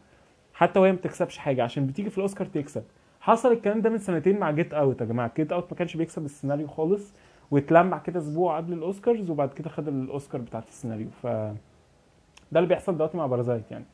حتى 0.54 0.80
وهي 0.80 0.92
ما 0.92 0.98
بتكسبش 0.98 1.38
حاجة 1.38 1.64
عشان 1.64 1.88
بتيجي 1.88 2.10
في 2.10 2.18
الأوسكار 2.18 2.48
تكسب. 2.48 2.84
حصل 3.22 3.52
الكلام 3.52 3.82
ده 3.82 3.90
من 3.90 3.98
سنتين 3.98 4.40
مع 4.40 4.52
Get 4.52 4.74
Out 4.74 5.02
يا 5.02 5.06
جماعة. 5.06 5.32
Get 5.38 5.52
Out 5.52 5.72
ما 5.72 5.78
كانش 5.78 5.98
بيكسب 5.98 6.26
السيناريو 6.26 6.68
خالص 6.68 7.14
واتلمع 7.52 7.98
كده 7.98 8.20
أسبوع 8.20 8.58
قبل 8.58 8.74
الأوسكارز 8.74 9.30
وبعد 9.30 9.54
كده 9.54 9.70
خد 9.70 9.88
الأوسكار 9.88 10.42
بتاعت 10.42 10.68
السيناريو. 10.68 11.08
ف 11.10 11.28
ده 11.28 12.60
اللي 12.60 12.68
بيحصل 12.68 12.96
دلوقتي 12.96 13.18
مع 13.18 13.26
بارازايت 13.26 13.72
يعني. 13.72 13.86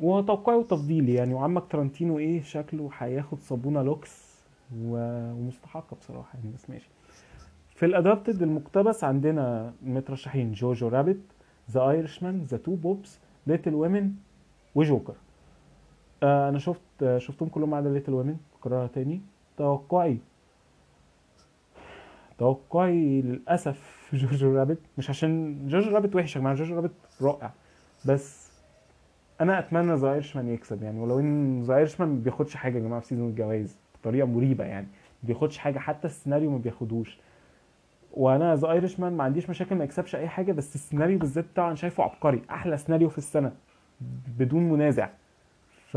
وتوقعي 0.00 0.56
وتفضيلي 0.56 1.14
يعني. 1.14 1.34
وعمك 1.34 1.62
تارانتينو 1.70 2.18
إيه؟ 2.18 2.42
شكله 2.42 2.90
هياخد 2.98 3.40
صابونة 3.40 3.82
لوكس 3.82 4.40
و- 4.82 5.32
ومستحقة 5.32 5.96
بصراحة 5.96 6.38
يعني 6.38 6.50
بس 6.54 6.70
ماشي. 6.70 6.88
في 7.74 7.86
ال 7.86 7.93
adapted 7.93 8.42
المقتبس 8.42 9.04
عندنا 9.04 9.72
مترشحين 9.82 10.52
Jojo 10.52 10.88
Rabbit 10.88 11.20
The 11.70 11.90
Irishman 11.90 12.42
The 12.44 12.56
Two 12.56 12.74
Popes 12.74 13.18
Little 13.46 13.74
Women 13.74 14.12
و 14.74 14.81
Joker 14.81 15.14
أنا 16.22 16.58
شفت 16.58 17.16
شفتهم 17.18 17.48
كلهم 17.48 17.74
عدا 17.74 17.90
Little 17.90 18.12
Women 18.14 18.36
بكررها 18.60 18.86
تاني. 18.86 19.20
توقعي 19.56 20.18
توقعي 22.38 23.20
للأسف 23.22 24.08
Jojo 24.12 24.54
Rabbit 24.56 24.78
مش 24.98 25.10
عشان 25.10 25.58
Jojo 25.68 25.90
Rabbit 25.90 26.16
وحش 26.16 26.36
يا 26.36 26.40
جماعة 26.40 26.54
Jojo 26.56 26.74
Rabbit 26.74 26.90
رائع. 27.22 27.52
بس 28.06 28.39
أنا 29.40 29.58
اتمنى 29.58 29.94
The 29.94 30.12
Irishman 30.12 30.48
يكسب 30.48 30.82
يعني 30.82 31.00
ولو 31.00 31.20
ان 31.20 31.62
The 31.62 31.76
Irishman 31.76 32.08
ما 32.08 32.20
بياخدش 32.24 32.56
حاجة 32.56 32.78
يا 32.78 32.82
جماعة 32.82 33.00
في 33.00 33.06
season 33.06 33.28
الجوائز 33.28 33.76
بطريقة 34.00 34.26
مريبة 34.26 34.64
يعني 34.64 34.86
ما 35.22 35.26
بياخدش 35.26 35.58
حاجة 35.58 35.78
حتى 35.78 36.06
السيناريو 36.06 36.50
ما 36.50 36.58
بياخدوش. 36.58 37.18
وأنا 38.12 38.56
The 38.56 38.70
Irishman 38.70 39.12
ما 39.12 39.24
عنديش 39.24 39.50
مشاكل 39.50 39.74
ما 39.74 39.84
يكسبش 39.84 40.16
أي 40.16 40.28
حاجة 40.28 40.52
بس 40.52 40.74
السيناريو 40.74 41.18
بالذات 41.18 41.44
بتاعه 41.44 41.66
أنا 41.66 41.74
شايفه 41.74 42.02
عبقري 42.04 42.42
أحلى 42.50 42.76
سيناريو 42.76 43.08
في 43.08 43.18
السنة 43.18 43.52
بدون 44.38 44.62
منازع. 44.62 45.08
ف 45.90 45.96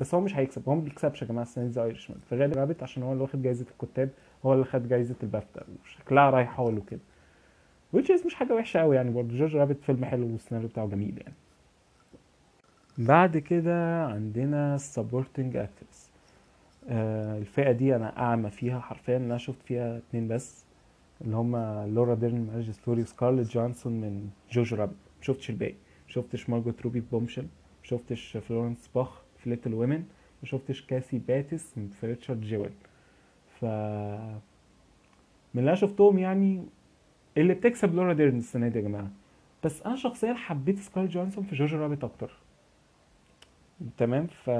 بس 0.00 0.14
هو 0.14 0.20
مش 0.20 0.36
هيكسب 0.36 0.68
هو 0.68 0.74
ما 0.74 0.80
بيكسبش 0.80 1.22
يا 1.22 1.26
جماعة 1.26 1.42
السنة 1.42 1.64
دي 1.64 1.70
The 1.70 1.84
Irishman 1.84 2.18
فغالبا 2.30 2.60
Rabbit 2.60 2.82
عشان 2.82 3.02
هو 3.02 3.12
اللي 3.12 3.22
واخد 3.22 3.42
جايزة 3.42 3.66
الكتاب 3.70 4.08
هو 4.46 4.52
اللي 4.52 4.64
خد 4.64 4.88
جايزة 4.88 5.14
البافتا 5.22 5.62
وشكلها 5.84 6.30
رايحة 6.30 6.70
له 6.70 6.82
كده. 6.90 7.00
which 7.96 8.06
is 8.06 8.26
مش 8.26 8.34
حاجة 8.34 8.52
وحشة 8.54 8.80
قوي 8.80 8.96
يعني 8.96 9.10
برضه 9.10 9.36
Jojo 9.36 9.56
Rabbit 9.56 9.82
فيلم 9.82 10.04
حلو 10.04 10.26
والسيناريو 10.26 10.68
بتاعه 10.68 10.86
جميل 10.86 11.18
يعني. 11.18 11.34
بعد 12.98 13.38
كده 13.38 14.04
عندنا 14.06 14.74
ال 14.74 14.82
supporting 14.82 15.56
actors 15.56 16.10
آه 16.88 17.38
الفئة 17.38 17.72
دي 17.72 17.96
أنا 17.96 18.18
أعمى 18.18 18.50
فيها 18.50 18.80
حرفيا 18.80 19.16
أنا 19.16 19.38
شفت 19.38 19.62
فيها 19.62 19.98
اتنين 19.98 20.28
بس 20.28 20.64
اللي 21.20 21.36
هما 21.36 21.86
لورا 21.86 22.14
ديرن 22.14 22.46
Marriage 22.52 22.70
Story 22.70 23.02
وسكارلت 23.02 23.50
جوهانسون 23.52 23.92
من 23.92 24.30
Jojo 24.52 24.76
Rabbit 24.76 24.94
مشفتش 25.22 25.50
الباقي. 25.50 25.74
مشفتش 26.08 26.50
مارجوت 26.50 26.82
روبي 26.82 27.00
في 27.00 27.06
Bombshell 27.12 27.46
مشفتش 27.84 28.36
فلورنس 28.36 28.90
بيو 28.94 29.22
في 29.38 29.50
Little 29.50 29.74
Women 29.74 30.04
مشفتش 30.42 30.82
كاثي 30.86 31.18
بيتس 31.18 31.74
في 32.00 32.06
Richard 32.06 32.40
Jewell 32.40 32.70
ف 33.60 33.64
من 35.54 35.60
اللي 35.60 35.68
أنا 35.70 35.74
شفتهم 35.74 36.18
يعني 36.18 36.64
اللي 37.36 37.54
بتكسب 37.54 37.94
لورا 37.94 38.12
ديرن 38.12 38.38
السنة 38.38 38.68
دي 38.68 38.78
يا 38.78 38.84
جماعة. 38.84 39.10
بس 39.64 39.82
أنا 39.82 39.96
شخصيا 39.96 40.34
حبيت 40.34 40.78
سكارلت 40.78 41.10
جوهانسون 41.10 41.44
في 41.44 41.56
Jojo 41.56 41.76
Rabbit 41.78 42.04
أكتر. 42.04 42.32
تمام؟ 43.96 44.26
ف 44.26 44.50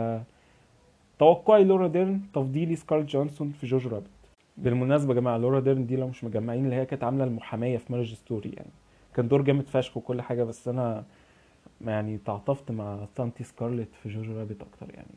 توقعي 1.18 1.64
لورا 1.64 1.87
ديرن 1.88 2.20
تفضيلي 2.34 2.76
سكارلت 2.76 3.08
جوهانسون 3.08 3.50
في 3.50 3.66
Jojo 3.66 3.88
Rabbit 3.88 4.11
بالمناسبة 4.56 5.14
يا 5.14 5.20
جماعة 5.20 5.37
لورا 5.37 5.60
ديرن 5.60 5.87
دي 5.87 5.96
لو 5.96 6.08
مش 6.08 6.25
مجمعين 6.25 6.64
اللي 6.64 6.76
هي 6.76 6.87
كانت 6.87 7.04
عاملة 7.04 7.25
المحامية 7.25 7.78
في 7.78 7.92
Marriage 7.92 8.14
Story 8.14 8.50
يعني. 8.50 8.70
كان 9.14 9.28
دور 9.28 9.42
جامد 9.42 9.66
فشخ 9.68 9.96
وكل 9.96 10.22
حاجة 10.22 10.44
بس 10.44 10.68
أنا 10.68 11.04
يعني 11.87 12.18
تعاطفت 12.18 12.70
مع 12.70 13.06
سانتي 13.16 13.44
سكارلت 13.44 13.88
في 14.02 14.08
Jojo 14.08 14.38
Rabbit 14.38 14.62
أكتر 14.62 14.94
يعني. 14.94 15.08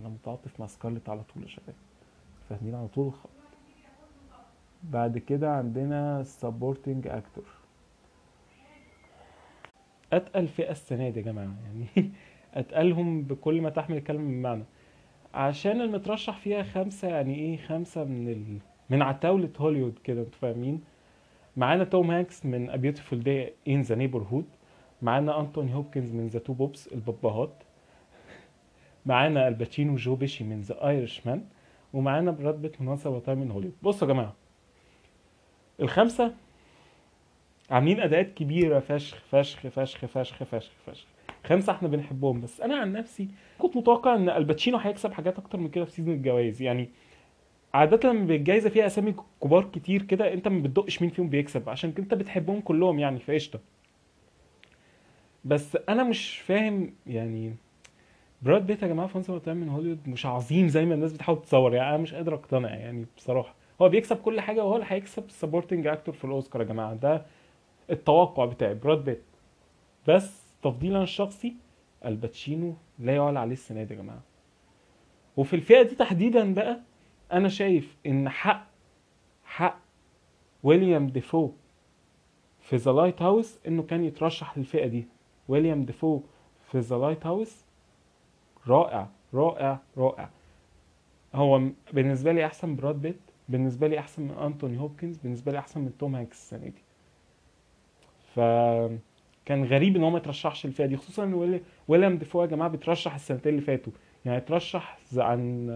أنا 0.00 0.08
متعاطف 0.08 0.60
مع 0.60 0.66
سكارلت 0.66 1.08
على 1.08 1.20
طول 1.34 1.42
يا 1.42 1.48
شباب. 1.48 1.74
فاهمين؟ 2.48 2.74
على 2.74 2.88
طول 2.88 3.06
الخط 3.06 3.30
بعد 4.82 5.18
كده 5.18 5.50
عندنا 5.56 6.22
supporting 6.22 7.06
actor 7.06 7.44
أتقل 10.12 10.48
فئة 10.48 10.70
السنة 10.70 11.08
دي 11.10 11.20
يا 11.20 11.24
جماعة. 11.24 11.54
يعني 11.64 12.10
اتقلهم 12.58 13.22
بكل 13.22 13.60
ما 13.60 13.70
تحمل 13.70 13.96
الكلمة 13.96 14.24
من 14.24 14.42
معنى. 14.42 14.64
عشان 15.34 15.80
المترشح 15.80 16.38
فيها 16.38 16.62
خمسة 16.62 17.08
يعني 17.08 17.34
إيه 17.34 17.56
خمسة 17.56 18.04
من 18.04 18.28
ال... 18.28 18.58
من 18.90 19.02
عتاولة 19.02 19.50
هوليوود 19.58 19.98
كده 20.04 20.20
أنتوا 20.20 20.38
فاهمين؟ 20.40 20.80
معانا 21.56 21.84
توم 21.84 22.10
هانكس 22.10 22.46
من 22.46 22.70
A 22.70 22.76
Beautiful 22.76 23.16
Day 23.16 23.72
in 23.72 23.88
the 23.88 23.96
Neighborhood. 23.96 24.44
معانا 25.02 25.40
أنتوني 25.40 25.74
هوبكنز 25.74 26.12
من 26.12 26.26
The 26.26 26.38
Two 26.38 26.52
Popes 26.52 26.88
الباباهات 26.92 27.62
معانا 29.06 29.48
آل 29.48 29.59
باتشينو 29.59 29.96
جو 29.96 30.16
بيشي 30.16 30.44
من 30.44 30.60
The 30.60 30.88
Irishman 30.88 31.44
ومعانا 31.92 32.30
براد 32.30 32.62
بيت 32.62 32.80
من 32.80 32.88
Once 32.88 33.02
time 33.02 33.38
من 33.38 33.50
هوليوود. 33.50 33.74
بصوا 33.82 34.08
يا 34.08 34.12
جماعة. 34.12 34.34
الخمسة 35.80 36.34
عاملين 37.70 38.00
أداءات 38.00 38.34
كبيرة 38.34 38.78
فشخ 38.78 39.16
فشخ 39.30 39.68
فشخ 39.68 40.06
فشخ 40.06 40.44
فشخ 40.44 40.72
فشخ. 40.86 41.06
خمسة 41.48 41.72
إحنا 41.72 41.88
بنحبهم. 41.88 42.40
بس 42.40 42.60
أنا 42.60 42.76
عن 42.76 42.92
نفسي 42.92 43.28
كنت 43.58 43.76
متوقع 43.76 44.14
إن 44.14 44.28
آل 44.28 44.39
باتشينو 44.39 44.78
هيكسب 44.78 45.12
حاجات 45.12 45.38
أكتر 45.38 45.58
من 45.58 45.68
كده 45.68 45.84
في 45.84 45.90
season 45.90 46.14
الجوائز. 46.14 46.62
يعني 46.62 46.88
عادة 47.74 48.08
لما 48.08 48.34
الجايزة 48.34 48.70
فيها 48.70 48.86
أسامي 48.86 49.14
كبار 49.42 49.64
كتير 49.64 50.02
كده 50.02 50.32
أنت 50.32 50.48
ما 50.48 50.62
بتدقش 50.62 51.02
مين 51.02 51.10
فيهم 51.10 51.28
بيكسب 51.28 51.68
عشان 51.68 51.94
أنت 51.98 52.14
بتحبهم 52.14 52.60
كلهم 52.60 52.98
يعني 52.98 53.18
فقشطة. 53.18 53.60
بس 55.44 55.78
أنا 55.88 56.02
مش 56.02 56.38
فاهم 56.38 56.94
يعني 57.06 57.54
براد 58.42 58.66
بيت 58.66 58.82
يا 58.82 58.88
جماعة 58.88 59.08
ف 59.08 59.12
Once 59.12 59.30
من 59.30 59.68
هوليوود 59.68 60.08
مش 60.08 60.26
عظيم 60.26 60.68
زي 60.68 60.84
ما 60.84 60.94
الناس 60.94 61.12
بتحاول 61.12 61.42
تصور. 61.42 61.74
يعني 61.74 61.88
أنا 61.88 61.98
مش 62.02 62.14
قادر 62.14 62.34
أقتنع 62.34 62.74
يعني 62.74 63.06
بصراحة. 63.16 63.54
هو 63.82 63.88
بيكسب 63.88 64.16
كل 64.16 64.40
حاجة 64.40 64.64
وهو 64.64 64.74
اللي 64.74 64.86
هيكسب 64.88 65.30
supporting 65.30 65.86
actor 65.86 66.14
في 66.14 66.24
الأوسكار 66.24 66.62
يا 66.62 66.66
جماعة. 66.66 66.94
ده 66.94 67.26
التوقع 67.90 68.44
بتاعي 68.44 68.74
براد 68.74 69.04
بيت. 69.04 69.22
بس 70.08 70.47
تفضيلا 70.62 71.02
الشخصي 71.02 71.56
آل 72.04 72.20
باتشينو 72.20 72.74
لا 72.98 73.14
يعلى 73.14 73.38
عليه 73.38 73.52
السنة 73.52 73.82
دي 73.82 73.94
يا 73.94 73.98
جماعة. 73.98 74.22
وفي 75.36 75.56
الفئة 75.56 75.82
دي 75.82 75.94
تحديدا 75.94 76.54
بقى 76.54 76.80
أنا 77.32 77.48
شايف 77.48 77.96
إن 78.06 78.28
حق 78.28 78.66
حق 79.44 79.78
ويليام 80.62 81.06
ديفو 81.06 81.50
في 82.60 82.76
The 82.76 82.92
Lighthouse 82.92 83.58
إنه 83.66 83.82
كان 83.82 84.04
يترشح 84.04 84.58
للفئة 84.58 84.86
دي. 84.86 85.06
ويليام 85.48 85.84
ديفو 85.84 86.20
في 86.64 86.78
The 86.78 86.98
Lighthouse 86.98 87.64
رائع 88.66 89.08
رائع 89.34 89.80
رائع. 89.96 90.30
هو 91.34 91.62
بالنسبة 91.92 92.32
لي 92.32 92.46
أحسن 92.46 92.76
براد 92.76 93.02
بيت 93.02 93.20
بالنسبة 93.48 93.88
لي 93.88 93.98
أحسن 93.98 94.22
من 94.22 94.30
أنتوني 94.30 94.78
هوبكنز 94.80 95.18
بالنسبة 95.18 95.52
لي 95.52 95.58
أحسن 95.58 95.80
من 95.80 95.98
توم 95.98 96.14
هانكس 96.14 96.36
السنة 96.36 96.68
دي. 96.68 96.82
ف 98.34 98.40
كان 99.48 99.64
غريب 99.64 99.96
إن 99.96 100.02
هو 100.02 100.10
ما 100.10 100.18
يترشحش 100.18 100.66
للفئه 100.66 100.86
دي 100.86 100.96
خصوصا 100.96 101.24
إن 101.24 101.34
ويلي- 101.34 101.60
ويليام 101.88 102.18
ديفو 102.18 102.42
يا 102.42 102.46
جماعة 102.46 102.70
بيترشح 102.70 103.14
السنتين 103.14 103.52
اللي 103.52 103.64
فاتوا. 103.64 103.92
يعني 104.24 104.38
اترشح 104.38 104.98
عن 105.16 105.66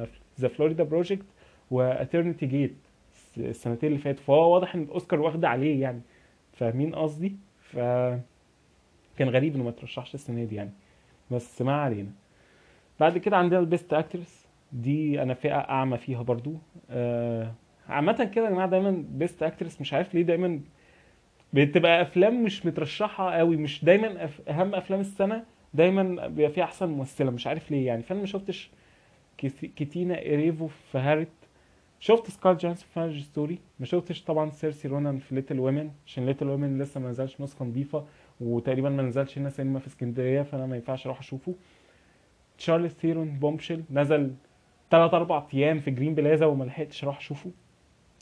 The 0.41 0.49
Florida 0.49 0.85
Project 0.85 1.25
و 1.71 1.76
At 1.76 1.88
Eternity's 1.88 2.47
Gate 2.47 2.75
السنتين 3.38 3.88
اللي 3.88 3.99
فاتوا. 4.02 4.23
فهو 4.25 4.55
واضح 4.55 4.75
إن 4.75 4.83
الأوسكار 4.83 5.21
واخدة 5.21 5.49
عليه 5.49 5.83
يعني. 5.83 6.00
فاهمين 6.52 6.95
قصدي؟ 6.95 7.37
ف 7.61 7.76
كان 9.19 9.29
غريب 9.29 9.55
إنه 9.55 9.64
ما 9.64 9.71
ترشحش 9.71 10.14
السنة 10.14 10.45
دي 10.45 10.55
يعني. 10.55 10.71
بس 11.31 11.62
ما 11.62 11.73
علينا. 11.83 12.11
بعد 13.00 13.19
كده 13.19 13.37
عندنا 13.37 13.61
ال 13.61 13.67
Best 13.67 13.93
Actress 13.93 14.47
دي 14.73 15.23
أنا 15.23 15.35
فئة 15.35 15.59
أعمى 15.59 15.99
فيها 15.99 16.23
برضو. 16.23 16.55
آه، 16.91 17.52
عامة 17.88 18.31
كده 18.35 18.45
يا 18.45 18.50
جماعة 18.50 18.69
دايما 18.69 19.05
Best 19.09 19.43
Actress 19.43 19.81
مش 19.81 19.93
عارف 19.93 20.14
ليه 20.14 20.23
دايما 20.23 20.61
بتبقى 21.53 22.03
أفلام 22.03 22.45
مش 22.45 22.67
مترشحة 22.67 23.31
قوي 23.33 23.57
مش 23.57 23.85
دايما 23.85 24.25
أف... 24.25 24.41
أهم 24.49 24.75
أفلام 24.75 25.01
السنة 25.01 25.45
دايما 25.75 26.27
بيبقى 26.27 26.51
فيها 26.51 26.65
أحسن 26.65 26.89
ممثلة 26.89 27.31
مش 27.31 27.47
عارف 27.47 27.71
ليه 27.71 27.87
يعني. 27.87 28.03
فأنا 28.03 28.21
ما 28.21 28.27
شفتش 28.27 28.71
سينثيا 29.77 30.19
إيريفو 30.23 30.67
في 30.67 30.99
Harriet 30.99 31.29
شفت 32.01 32.31
سكارليت 32.31 32.55
جوهانسون 32.55 32.87
في 32.95 33.01
Marriage 33.01 33.21
Story. 33.23 33.59
ما 33.81 33.87
شفتش 33.87 34.23
طبعا 34.25 34.51
سيرشا 34.51 34.88
رونان 34.88 35.19
في 35.19 35.35
Little 35.35 35.59
Women 35.61 35.90
عشان 36.07 36.27
Little 36.27 36.49
Women 36.49 36.79
لسه 36.83 37.01
ما 37.01 37.09
نزلش 37.11 37.41
نسخة 37.41 37.65
نظيفة 37.65 38.05
وتقريبا 38.41 38.88
ما 38.91 39.03
نزلش 39.03 39.38
هنا 39.38 39.51
سينما 39.51 39.79
في 39.79 39.87
اسكندرية 39.87 40.43
فأنا 40.43 40.67
ما 40.67 40.77
ينفعش 40.77 41.07
أروح 41.07 41.19
أشوفه. 41.19 41.55
تشارليز 42.59 42.92
ثيرون 42.93 43.38
Bombshell 43.38 43.83
نزل 43.91 44.35
3 44.91 45.17
4 45.17 45.49
أيام 45.55 45.81
في 45.81 45.91
جرين 45.91 46.15
بلازا 46.15 46.47
وما 46.47 46.65
لحقتش 46.65 47.03
أروح 47.05 47.19
أشوفه. 47.19 47.51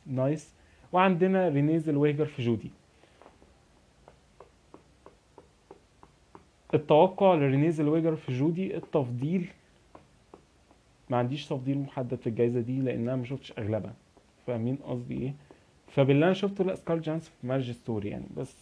Nice. 0.06 0.54
وعندنا 0.92 1.48
رينيه 1.48 1.78
زلويجر 1.78 2.24
في 2.26 2.42
جودي. 2.42 2.70
التوقع 6.74 7.34
لرينيه 7.34 7.70
زلويجر 7.70 8.16
في 8.16 8.32
جودي 8.38 8.76
التفضيل 8.76 9.46
ما 11.10 11.16
عنديش 11.16 11.46
تفضيل 11.46 11.78
محدد 11.78 12.14
في 12.14 12.26
الجائزه 12.26 12.60
دي 12.60 12.80
لأن 12.80 13.00
أنا 13.08 13.16
ما 13.16 13.24
شفتش 13.24 13.52
أغلبها. 13.58 13.94
فاهمين 14.46 14.76
قصدي 14.76 15.14
إيه؟ 15.22 15.34
فباللي 15.88 16.24
أنا 16.24 16.34
شفته 16.34 16.64
لا 16.64 16.74
سكارليت 16.74 16.98
جوهانسون 16.98 17.32
في 17.40 17.46
Marriage 17.46 17.70
Story 17.70 18.08
يعني. 18.08 18.24
بس 18.36 18.56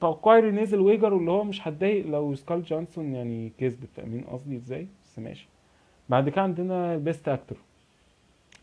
توقعي 0.00 0.40
رينيه 0.40 0.64
زلويجر 0.64 1.14
واللي 1.14 1.30
هو 1.30 1.44
مش 1.44 1.68
هتضايق 1.68 2.06
لو 2.06 2.34
سكارليت 2.34 2.58
جوهانسون 2.58 3.14
يعني 3.14 3.52
كسبت. 3.58 3.88
فاهمين 3.96 4.24
قصدي 4.24 4.56
إزاي؟ 4.56 4.86
بس 5.04 5.18
ماشي. 5.18 5.48
بعد 6.08 6.28
كده 6.28 6.42
عندنا 6.42 6.94
ال 6.94 7.01
Best 7.01 7.28
Actor 7.28 7.58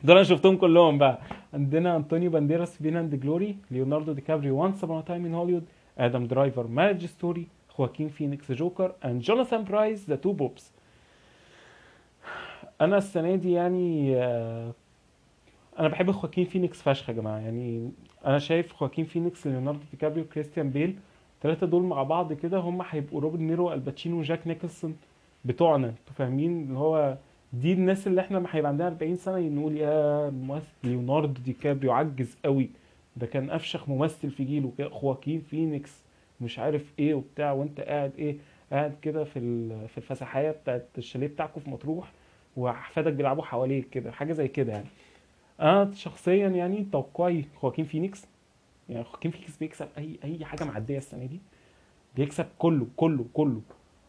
دول 0.04 0.16
أنا 0.16 0.24
شفتهم 0.24 0.58
كلهم 0.58 0.98
بقى. 0.98 1.22
عندنا 1.54 1.96
أنطونيو 1.96 2.32
بانديراس 2.32 2.78
في 2.78 2.84
Pain 2.84 2.96
and 2.98 3.16
Glory 3.16 3.56
ليوناردو 3.72 4.12
دي 4.14 4.22
كابريو 4.22 4.58
Once 4.64 4.84
Upon 4.84 5.06
a 5.06 5.10
Time 5.10 5.26
in 5.26 5.34
Hollywood 5.34 5.66
آدم 5.98 6.28
درايفر 6.28 6.68
Marriage 6.68 7.06
Story 7.06 7.48
خواكين 7.78 8.10
فينيكس 8.10 8.52
Joker 8.52 8.96
and 9.06 9.22
جوناثان 9.22 9.64
برايز 9.64 10.06
The 10.10 10.16
Two 10.16 10.34
Popes 10.34 10.72
أنا 12.82 12.98
السنة 12.98 13.36
دي 13.36 13.52
يعني 13.52 14.16
آه، 14.18 14.74
أنا 15.80 15.88
بحب 15.88 16.12
خواكين 16.12 16.46
فينيكس 16.46 16.82
فشخ 16.82 17.10
يا 17.10 17.14
جماعة. 17.14 17.38
يعني 17.40 17.92
أنا 18.26 18.40
شايف 18.40 18.74
خواكين 18.74 19.06
فينيكس 19.06 19.48
ليوناردو 19.48 19.80
دي 19.92 19.98
كابريو 19.98 20.26
كريستيان 20.26 20.70
بيل 20.70 20.96
الثلاثه 21.38 21.68
دول 21.68 21.84
مع 21.84 22.04
بعض 22.04 22.34
كده 22.34 22.58
هم 22.58 22.82
هيبقوا 22.90 23.22
روبرت 23.22 23.35
دي 23.35 23.40
نيرو 23.42 23.74
آل 23.74 23.84
باتشينو 23.84 24.20
وجاك 24.20 24.48
نيكلسون 24.48 24.98
بتوعنا. 25.46 25.88
أنتوا 25.88 26.14
فاهمين؟ 26.16 26.64
اللي 26.64 26.80
هو 26.80 27.18
دي 27.54 27.74
الناس 27.74 28.08
اللي 28.08 28.22
إحنا 28.22 28.38
لما 28.38 28.48
هيبقى 28.52 28.70
عندنا 28.70 28.88
40 28.88 29.16
سنة 29.16 29.40
نقول 29.40 29.78
يا 29.78 30.30
ممثل 30.30 30.66
ليوناردو 30.84 31.42
دي 31.42 31.54
كابريو 31.54 31.92
عجز 31.92 32.38
قوي. 32.46 32.70
ده 33.16 33.26
كان 33.28 33.50
أفشخ 33.50 33.90
ممثل 33.90 34.30
في 34.32 34.44
جيله 34.44 34.72
خواكين 34.92 35.42
فينيكس 35.42 36.07
مش 36.42 36.60
عارف 36.60 36.94
إيه 37.00 37.14
وبتاع 37.14 37.52
وانت 37.52 37.82
قاعد 37.82 38.12
إيه 38.18 38.38
قاعد 38.72 38.96
كده 39.02 39.24
في 39.24 39.40
في 39.88 39.98
الفسحيه 39.98 40.52
بتاعت 40.52 40.88
الشاليه 40.98 41.28
بتاعكم 41.28 41.62
في 41.62 41.70
مطروح 41.70 42.12
واحفادك 42.58 43.14
بيلعبوا 43.14 43.44
حواليك 43.44 43.90
كده 43.90 44.12
حاجة 44.12 44.34
زي 44.34 44.48
كده 44.48 44.72
يعني. 44.74 44.88
أنا 45.62 45.92
شخصيا 45.94 46.48
يعني 46.48 46.88
توقعي 46.92 47.46
خواكين 47.56 47.86
فينيكس 47.86 48.28
يعني 48.90 49.04
خواكين 49.04 49.32
فينيكس 49.32 49.58
بيكسب 49.58 49.88
أي 49.98 50.20
أي 50.24 50.46
حاجة 50.46 50.64
معدية 50.64 50.98
السنة 50.98 51.26
دي 51.26 51.40
بيكسب 52.16 52.46
كله 52.60 52.88
كله 52.98 53.26
كله. 53.34 53.62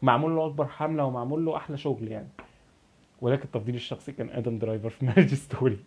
معمول 0.02 0.36
له 0.36 0.46
أكبر 0.46 0.66
حملة 0.66 1.04
ومعمول 1.04 1.44
له 1.44 1.56
أحلى 1.56 1.76
شغل 1.76 2.08
يعني. 2.08 2.28
ولكن 3.20 3.50
تفضيلي 3.50 3.76
الشخصي 3.76 4.12
كان 4.12 4.30
آدم 4.30 4.58
درايفر 4.58 4.90
في 4.90 5.04
Marriage 5.06 5.34
Story. 5.34 5.78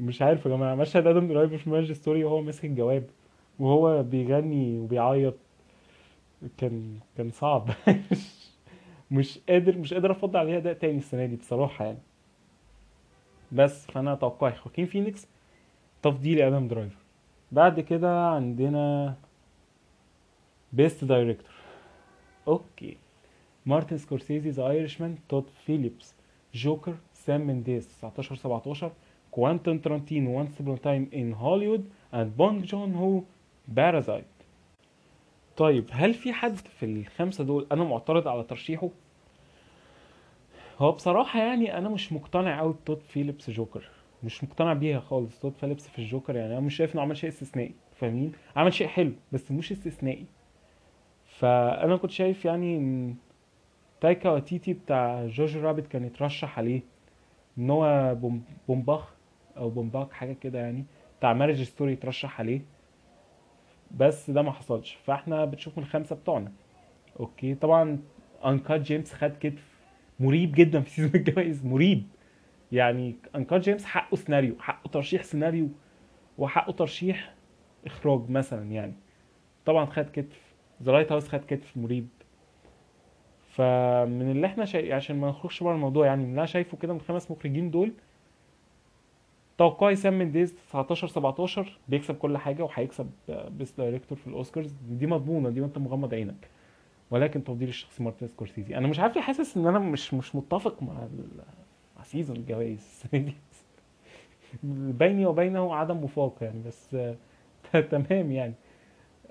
مش 0.00 0.22
عارف 0.22 0.46
يا 0.46 0.50
جماعة 0.50 0.74
مشهد 0.74 1.06
آدم 1.06 1.28
درايفر 1.28 1.58
في 1.58 1.70
Marriage 1.70 1.92
Story 1.92 2.24
وهو 2.24 2.40
ماسك 2.40 2.64
الجواب 2.64 3.04
وهو 3.58 4.02
بيغني 4.02 4.78
وبيعيط. 4.78 5.34
كان 6.58 6.98
كان 7.16 7.30
صعب. 7.30 7.70
مش 9.10 9.38
قادر 9.48 9.78
مش 9.78 9.94
قادر 9.94 10.10
افضل 10.12 10.36
عليها 10.36 10.56
أداء 10.56 10.72
تاني 10.74 10.98
السنة 10.98 11.26
دي 11.26 11.36
بصراحة 11.36 11.84
يعني. 11.84 11.98
بس 13.52 13.86
فأنا 13.86 14.14
توقعي 14.14 14.52
خواكين 14.52 14.86
فينيكس 14.86 15.26
تفضيلي 16.02 16.48
آدم 16.48 16.68
درايفر. 16.68 16.98
بعد 17.52 17.80
كده 17.80 18.26
عندنا 18.26 19.14
Best 20.72 21.04
Director 21.04 21.54
okay. 22.48 22.96
مارتن 23.66 23.98
سكورسيزي 23.98 24.50
The 24.50 24.70
Irishman 24.70 25.16
تود 25.28 25.44
فيليبس 25.66 26.14
جوكر 26.54 26.94
سام 27.14 27.46
مينديز 27.46 27.88
19 27.88 28.34
17 28.34 28.92
كوينتن 29.30 29.82
ترانتينو 29.82 30.38
Once 30.38 30.60
Upon 30.60 30.80
a 30.80 30.86
Time 30.86 31.10
in 31.14 31.32
Hollywood 31.32 31.88
and 32.14 32.36
بونج 32.36 32.64
جون 32.64 32.94
هو 32.94 33.20
Parasite 33.68 34.33
طيب 35.56 35.84
هل 35.92 36.14
في 36.14 36.32
حد 36.32 36.56
في 36.56 36.86
الخمسة 36.86 37.44
دول 37.44 37.66
أنا 37.72 37.84
معترض 37.84 38.28
على 38.28 38.42
ترشيحه؟ 38.44 38.88
هو 40.78 40.92
بصراحة 40.92 41.40
يعني 41.40 41.78
أنا 41.78 41.88
مش 41.88 42.12
مقتنع 42.12 42.60
أوي 42.60 42.72
بتود 42.72 43.00
فيليبس 43.08 43.50
جوكر. 43.50 43.88
مش 44.24 44.44
مقتنع 44.44 44.72
بيها 44.72 45.00
خالص 45.00 45.38
تود 45.40 45.52
فيليبس 45.56 45.88
في 45.88 45.98
الجوكر 45.98 46.36
يعني. 46.36 46.52
أنا 46.52 46.60
مش 46.60 46.76
شايف 46.76 46.94
إنه 46.94 47.02
عمل 47.02 47.16
شيء 47.16 47.30
استثنائي 47.30 47.74
فاهمين؟ 47.96 48.32
عمل 48.56 48.72
شيء 48.74 48.86
حلو 48.86 49.12
بس 49.32 49.52
مش 49.52 49.72
استثنائي. 49.72 50.26
فأنا 51.26 51.96
كنت 51.96 52.10
شايف 52.10 52.44
يعني 52.44 52.76
إن 52.76 53.14
تايكا 54.00 54.30
وايتيتي 54.30 54.72
بتاع 54.72 55.26
Jojo 55.26 55.60
Rabbit 55.60 55.86
كان 55.86 56.04
يترشح 56.04 56.58
عليه. 56.58 56.80
إن 57.58 57.70
نواه 57.70 58.14
بوم- 58.14 58.44
بومباخ 58.68 59.14
أو 59.56 59.70
بومباك 59.70 60.12
حاجة 60.12 60.32
كده 60.32 60.58
يعني 60.58 60.84
بتاع 61.18 61.32
Marriage 61.32 61.62
Story 61.62 61.92
يترشح 61.92 62.40
عليه. 62.40 62.60
بس 63.96 64.30
ده 64.30 64.42
ما 64.42 64.52
حصلش. 64.52 64.94
فاحنا 64.94 65.44
بنشوف 65.44 65.78
من 65.78 65.84
الخمسة 65.84 66.16
بتوعنا. 66.16 66.52
Okay 67.20 67.54
طبعا 67.54 67.98
Uncut 68.46 68.80
Gems 68.80 69.12
خد 69.12 69.32
كتف 69.40 69.62
مريب 70.20 70.52
جدا 70.52 70.80
في 70.80 70.90
season 70.94 71.10
الجوائز 71.14 71.64
مريب. 71.66 72.06
يعني 72.72 73.16
Uncut 73.36 73.60
Gems 73.60 73.84
حقه 73.84 74.16
سيناريو 74.16 74.54
حقه 74.58 74.88
ترشيح 74.88 75.22
سيناريو 75.22 75.68
وحقه 76.38 76.72
ترشيح 76.72 77.34
إخراج 77.86 78.30
مثلا 78.30 78.70
يعني. 78.72 78.94
طبعا 79.66 79.84
خد 79.86 80.06
كتف 80.12 80.54
The 80.82 80.92
Lighthouse 80.92 81.28
خد 81.28 81.40
كتف 81.48 81.76
مريب. 81.76 82.08
فمن 83.50 84.30
اللي 84.30 84.46
إحنا 84.46 84.64
شايف 84.64 84.92
عشان 84.92 85.20
ما 85.20 85.28
نخرجش 85.28 85.62
بره 85.62 85.74
الموضوع 85.74 86.06
يعني 86.06 86.22
من 86.22 86.28
اللي 86.30 86.38
أنا 86.38 86.46
شايفه 86.46 86.76
كده 86.76 86.92
من 86.92 87.00
الخمس 87.00 87.30
مخرجين 87.30 87.70
دول 87.70 87.92
توقعي 89.58 89.96
سام 89.96 90.18
منديز 90.18 90.54
19 90.54 91.08
17 91.08 91.78
بيكسب 91.88 92.14
كل 92.14 92.38
حاجة 92.38 92.62
وهيكسب 92.62 93.10
Best 93.28 93.78
Director 93.78 94.18
في 94.18 94.26
الأوسكارز. 94.26 94.72
دي 94.90 95.06
مضمونة 95.06 95.50
دي 95.50 95.60
وانت 95.60 95.78
مغمض 95.78 96.14
عينك. 96.14 96.48
ولكن 97.10 97.44
تفضيل 97.44 97.68
الشخصي 97.68 98.02
مارتن 98.02 98.26
سكورسيزي. 98.26 98.76
أنا 98.76 98.88
مش 98.88 99.00
عارف 99.00 99.14
ليه 99.16 99.22
حاسس 99.22 99.56
إن 99.56 99.66
أنا 99.66 99.78
مش 99.78 100.14
مش 100.14 100.34
متفق 100.34 100.82
مع 100.82 100.94
مع 101.96 102.02
season 102.02 102.36
الجوائز 102.36 102.78
السنة 102.78 103.20
دي. 103.20 103.34
بيني 104.98 105.26
وبينه 105.26 105.74
عدم 105.74 106.04
وفاق 106.04 106.34
يعني 106.42 106.62
بس 106.66 106.96
تمام 107.90 108.32
يعني. 108.32 108.54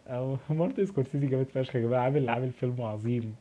أو 0.07 0.37
مارتن 0.49 0.85
سكورسيزي 0.85 1.27
جامد 1.27 1.49
فشخ 1.49 1.75
يا 1.75 1.81
جماعة. 1.81 2.01
عامل 2.01 2.29
عامل 2.29 2.51
فيلم 2.51 2.81
عظيم. 2.81 3.35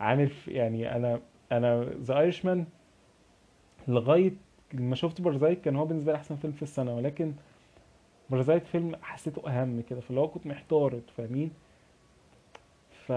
عامل 0.00 0.30
يعني 0.48 0.96
أنا 0.96 1.20
أنا 1.52 1.84
The 2.00 2.18
Irishman 2.18 2.64
لغاية 3.88 4.32
لما 4.72 4.94
شفت 4.94 5.20
Parasite 5.20 5.64
كان 5.64 5.76
هو 5.76 5.84
بالنسبة 5.84 6.12
لي 6.12 6.16
أحسن 6.18 6.36
فيلم 6.36 6.52
في 6.52 6.62
السنة 6.62 6.96
ولكن 6.96 7.32
Parasite 8.30 8.66
فيلم 8.66 8.96
حسيته 9.02 9.48
أهم 9.48 9.80
كده 9.90 10.00
فاللي 10.00 10.20
هو 10.20 10.28
كنت 10.28 10.46
محتار 10.46 11.00
فاهمين؟ 11.16 11.50
ف 13.06 13.10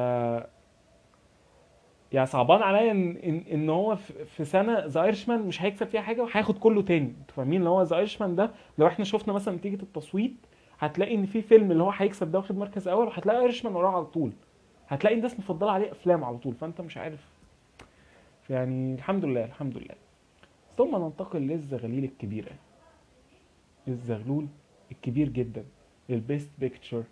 يعني 2.13 2.25
صعبان 2.25 2.61
عليا 2.61 2.91
إن 2.91 3.17
إن, 3.17 3.43
إن 3.51 3.69
هو 3.69 3.95
في 3.95 4.25
في 4.25 4.45
سنة 4.45 4.85
ذا 4.85 5.03
أيرشمان 5.03 5.41
مش 5.41 5.61
هيكسب 5.61 5.87
فيها 5.87 6.01
حاجة 6.01 6.21
وهياخد 6.21 6.57
كله 6.57 6.81
تاني 6.81 7.05
أنتوا 7.19 7.35
فاهمين؟ 7.35 7.59
اللي 7.59 7.69
هو 7.69 7.81
ذا 7.83 7.97
أيرشمان 7.97 8.35
ده 8.35 8.51
لو 8.77 8.87
إحنا 8.87 9.05
شفنا 9.05 9.33
مثلا 9.33 9.55
نتيجة 9.55 9.83
التصويت 9.83 10.33
هتلاقي 10.79 11.15
إن 11.15 11.25
في 11.25 11.41
فيلم 11.41 11.71
اللي 11.71 11.83
هو 11.83 11.89
هيكسب 11.91 12.31
ده 12.31 12.39
واخد 12.39 12.57
مركز 12.57 12.87
أول 12.87 13.07
وهتلاقي 13.07 13.39
أيرشمان 13.41 13.75
وراه 13.75 13.89
على 13.95 14.05
طول. 14.05 14.31
هتلاقي 14.87 15.15
الناس 15.15 15.39
مفضلة 15.39 15.71
عليه 15.71 15.91
أفلام 15.91 16.23
على 16.23 16.37
طول 16.37 16.53
فأنت 16.55 16.81
مش 16.81 16.97
عارف. 16.97 17.19
يعني 18.49 18.93
الحمد 18.95 19.25
لله 19.25 19.45
الحمد 19.45 19.77
لله. 19.77 19.95
ثم 20.79 20.95
ننتقل 20.95 21.39
للزغليل 21.39 22.03
الكبيره 22.03 22.51
الزغلول 23.87 24.47
الكبير 24.91 25.29
جدا. 25.29 25.65
ال 26.09 26.17
Best 26.17 26.49
Picture 26.59 27.03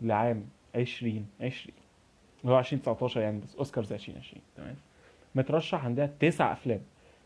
لعام 0.00 0.44
2020 0.74 1.74
هو 2.46 2.58
2019 2.58 3.20
يعني 3.20 3.40
بس 3.40 3.56
اوسكارز 3.56 3.92
2020 3.92 4.42
تمام؟ 4.56 4.76
مترشح 5.34 5.84
عندها 5.84 6.06
تسع 6.20 6.52
أفلام. 6.52 6.80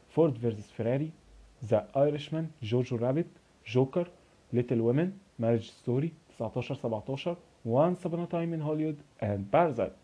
Ford 0.09 0.39
versus 0.39 0.71
Ferrari 0.71 1.11
The 1.65 1.89
Irishman 1.97 2.51
Jojo 2.63 2.97
Rabbit 2.97 3.27
Joker 3.67 4.09
Little 4.53 4.81
Women 4.81 5.13
Marriage 5.39 5.63
Story 5.63 6.13
19 6.39 6.75
17 6.75 7.37
Once 7.65 7.86
Upon 7.86 8.07
a 8.07 8.11
time 8.11 8.53
in 8.55 8.61
Hollywood 8.61 9.25
and 9.25 9.41
Parasite. 9.57 10.02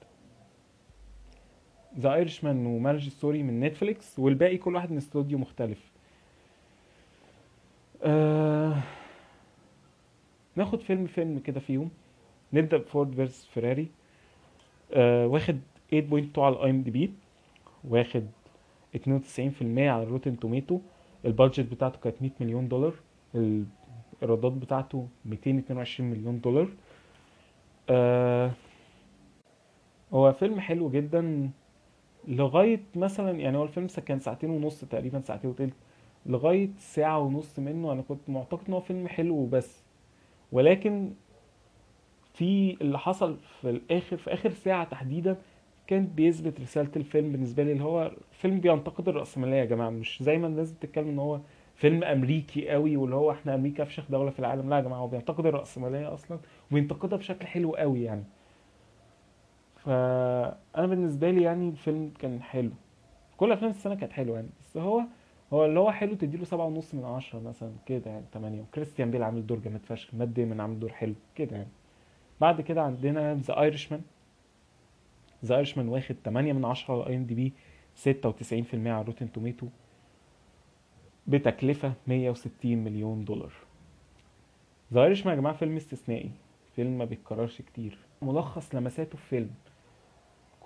The 1.99 2.15
Irishman 2.15 2.67
و 2.67 2.71
Marriage 2.71 3.09
Story 3.09 3.43
من 3.43 3.61
نتفليكس 3.61 4.19
والباقي 4.19 4.57
كل 4.57 4.75
واحد 4.75 4.91
من 4.91 4.97
استوديو 4.97 5.39
مختلف. 5.39 5.91
آه... 8.03 8.83
ناخد 10.57 10.81
فيلم 10.81 11.07
فيلم 11.07 11.39
كده 11.39 11.61
فيهم 11.61 11.91
نبدأ 12.53 12.77
ب 12.77 12.84
Ford 12.84 13.15
versus 13.15 13.47
Ferrari 13.47 13.89
آه 14.93 15.27
واخد 15.27 15.61
8.2 15.95 16.39
على 16.39 16.55
ال 16.57 16.71
IMDb 16.71 17.13
واخد 17.85 18.27
92% 18.97 19.01
على 19.79 20.03
ال 20.03 20.08
Rotten 20.08 20.39
Tomato 20.39 20.81
ال 21.25 21.32
budget 21.32 21.73
بتاعته 21.73 21.99
كانت 21.99 22.23
100 22.23 22.31
مليون 22.41 22.69
دولار. 22.69 22.95
الإيرادات 23.35 24.53
بتاعته 24.53 25.09
222 25.25 26.11
مليون 26.11 26.41
دولار. 26.41 26.69
آه 27.91 28.51
هو 30.13 30.33
فيلم 30.33 30.61
حلو 30.61 30.91
جدا. 30.91 31.51
لغاية 32.29 32.81
مثلا 32.97 33.31
يعني 33.41 33.57
هو 33.57 33.65
الفيلم 33.65 33.87
كان 34.07 34.21
ساعتين 34.21 34.51
ونص 34.51 34.81
تقريبا 34.81 35.21
ساعتين 35.21 35.51
وتلت 35.51 35.75
لغاية 36.27 36.69
ساعة 36.79 37.19
ونص 37.19 37.59
منه 37.59 37.93
أنا 37.93 38.03
كنت 38.03 38.21
معتقد 38.29 38.61
إن 38.69 38.75
هو 38.75 38.81
فيلم 38.81 39.09
حلو 39.09 39.35
وبس. 39.35 39.83
ولكن 40.53 41.11
في 42.35 42.77
اللي 42.81 42.99
حصل 42.99 43.37
في 43.61 43.71
الآخر 43.71 44.17
في 44.17 44.33
آخر 44.33 44.51
ساعة 44.51 44.85
تحديدا 44.85 45.37
كان 45.87 46.07
بيثبت 46.07 46.61
رسالة 46.61 46.91
الفيلم 46.97 47.33
بالنسبة 47.33 47.63
لي 47.63 47.73
اللي 47.73 47.85
هو 47.85 48.13
فيلم 48.33 48.61
بينتقد 48.61 49.09
الرأسمالية 49.09 49.57
يا 49.57 49.65
جماعة. 49.65 49.91
مش 49.91 50.23
زي 50.23 50.39
ما 50.39 50.47
الناس 50.47 50.73
بتتكلم 50.73 51.09
إن 51.09 51.19
هو 51.19 51.41
فيلم 51.75 52.05
أمريكي 52.05 52.69
قوي 52.69 52.97
واللي 52.97 53.17
هو 53.17 53.31
إحنا 53.31 53.55
أمريكا 53.55 53.83
افشخ 53.83 54.05
دولة 54.11 54.31
في 54.31 54.39
العالم. 54.39 54.71
لا 54.71 54.77
يا 54.77 54.81
جماعة 54.81 54.99
هو 54.99 55.07
بينتقد 55.07 55.47
الرأسمالية 55.47 56.15
أصلا 56.15 56.39
وبينتقدها 56.71 57.19
بشكل 57.19 57.47
حلو 57.47 57.75
قوي 57.75 58.03
يعني. 58.03 58.25
فأنا 59.85 60.87
بالنسبة 60.87 61.31
لي 61.31 61.43
يعني 61.43 61.69
الفيلم 61.69 62.13
كان 62.19 62.43
حلو. 62.43 62.71
كل 63.37 63.53
أفلام 63.53 63.71
السنة 63.71 63.95
كانت 63.95 64.13
حلوة 64.13 64.37
يعني. 64.37 64.49
بس 64.61 64.77
هو 64.77 65.03
هو 65.53 65.65
اللي 65.65 65.81
هو 65.81 65.93
حلو 65.93 66.15
تديله 66.15 66.45
سبعة 66.45 66.67
ونص 66.67 66.95
من 66.95 67.05
عشرة 67.05 67.41
مثلا 67.41 67.73
كده 67.87 68.11
يعني 68.11 68.25
تمانية. 68.33 68.61
وكريستيان 68.61 69.11
بيل 69.11 69.23
عامل 69.23 69.47
دور 69.47 69.59
جامد 69.59 69.87
فشخ. 69.87 70.15
مات 70.15 70.29
ديمون 70.29 70.61
عامل 70.61 70.81
دور 70.81 70.93
حلو 70.93 71.15
كده 71.35 71.57
يعني. 71.57 71.69
بعد 72.41 72.61
كده 72.61 72.83
عندنا 72.83 73.35
The 73.35 73.61
Irishman 73.61 74.03
The 75.45 75.57
Irishman 75.57 75.89
واخد 75.89 76.17
8 76.25 76.53
من 76.53 76.65
10 76.65 76.95
على 76.95 77.07
IMDb 77.07 77.53
96% 78.05 78.75
على 78.75 79.03
Rotten 79.03 79.33
Tomato 79.33 79.67
بتكلفة 81.27 81.93
160 82.07 82.51
مليون 82.65 83.25
دولار. 83.25 83.53
The 84.93 85.05
Irishman 85.05 85.35
يا 85.35 85.41
جماعة 85.41 85.57
فيلم 85.57 85.77
استثنائي. 85.77 86.31
فيلم 86.77 86.99
ما 86.99 87.05
بيتكررش 87.05 87.63
كتير. 87.63 87.99
ملخص 88.23 88.75
لمساته 88.75 89.19
في 89.19 89.27
فيلم. 89.27 89.51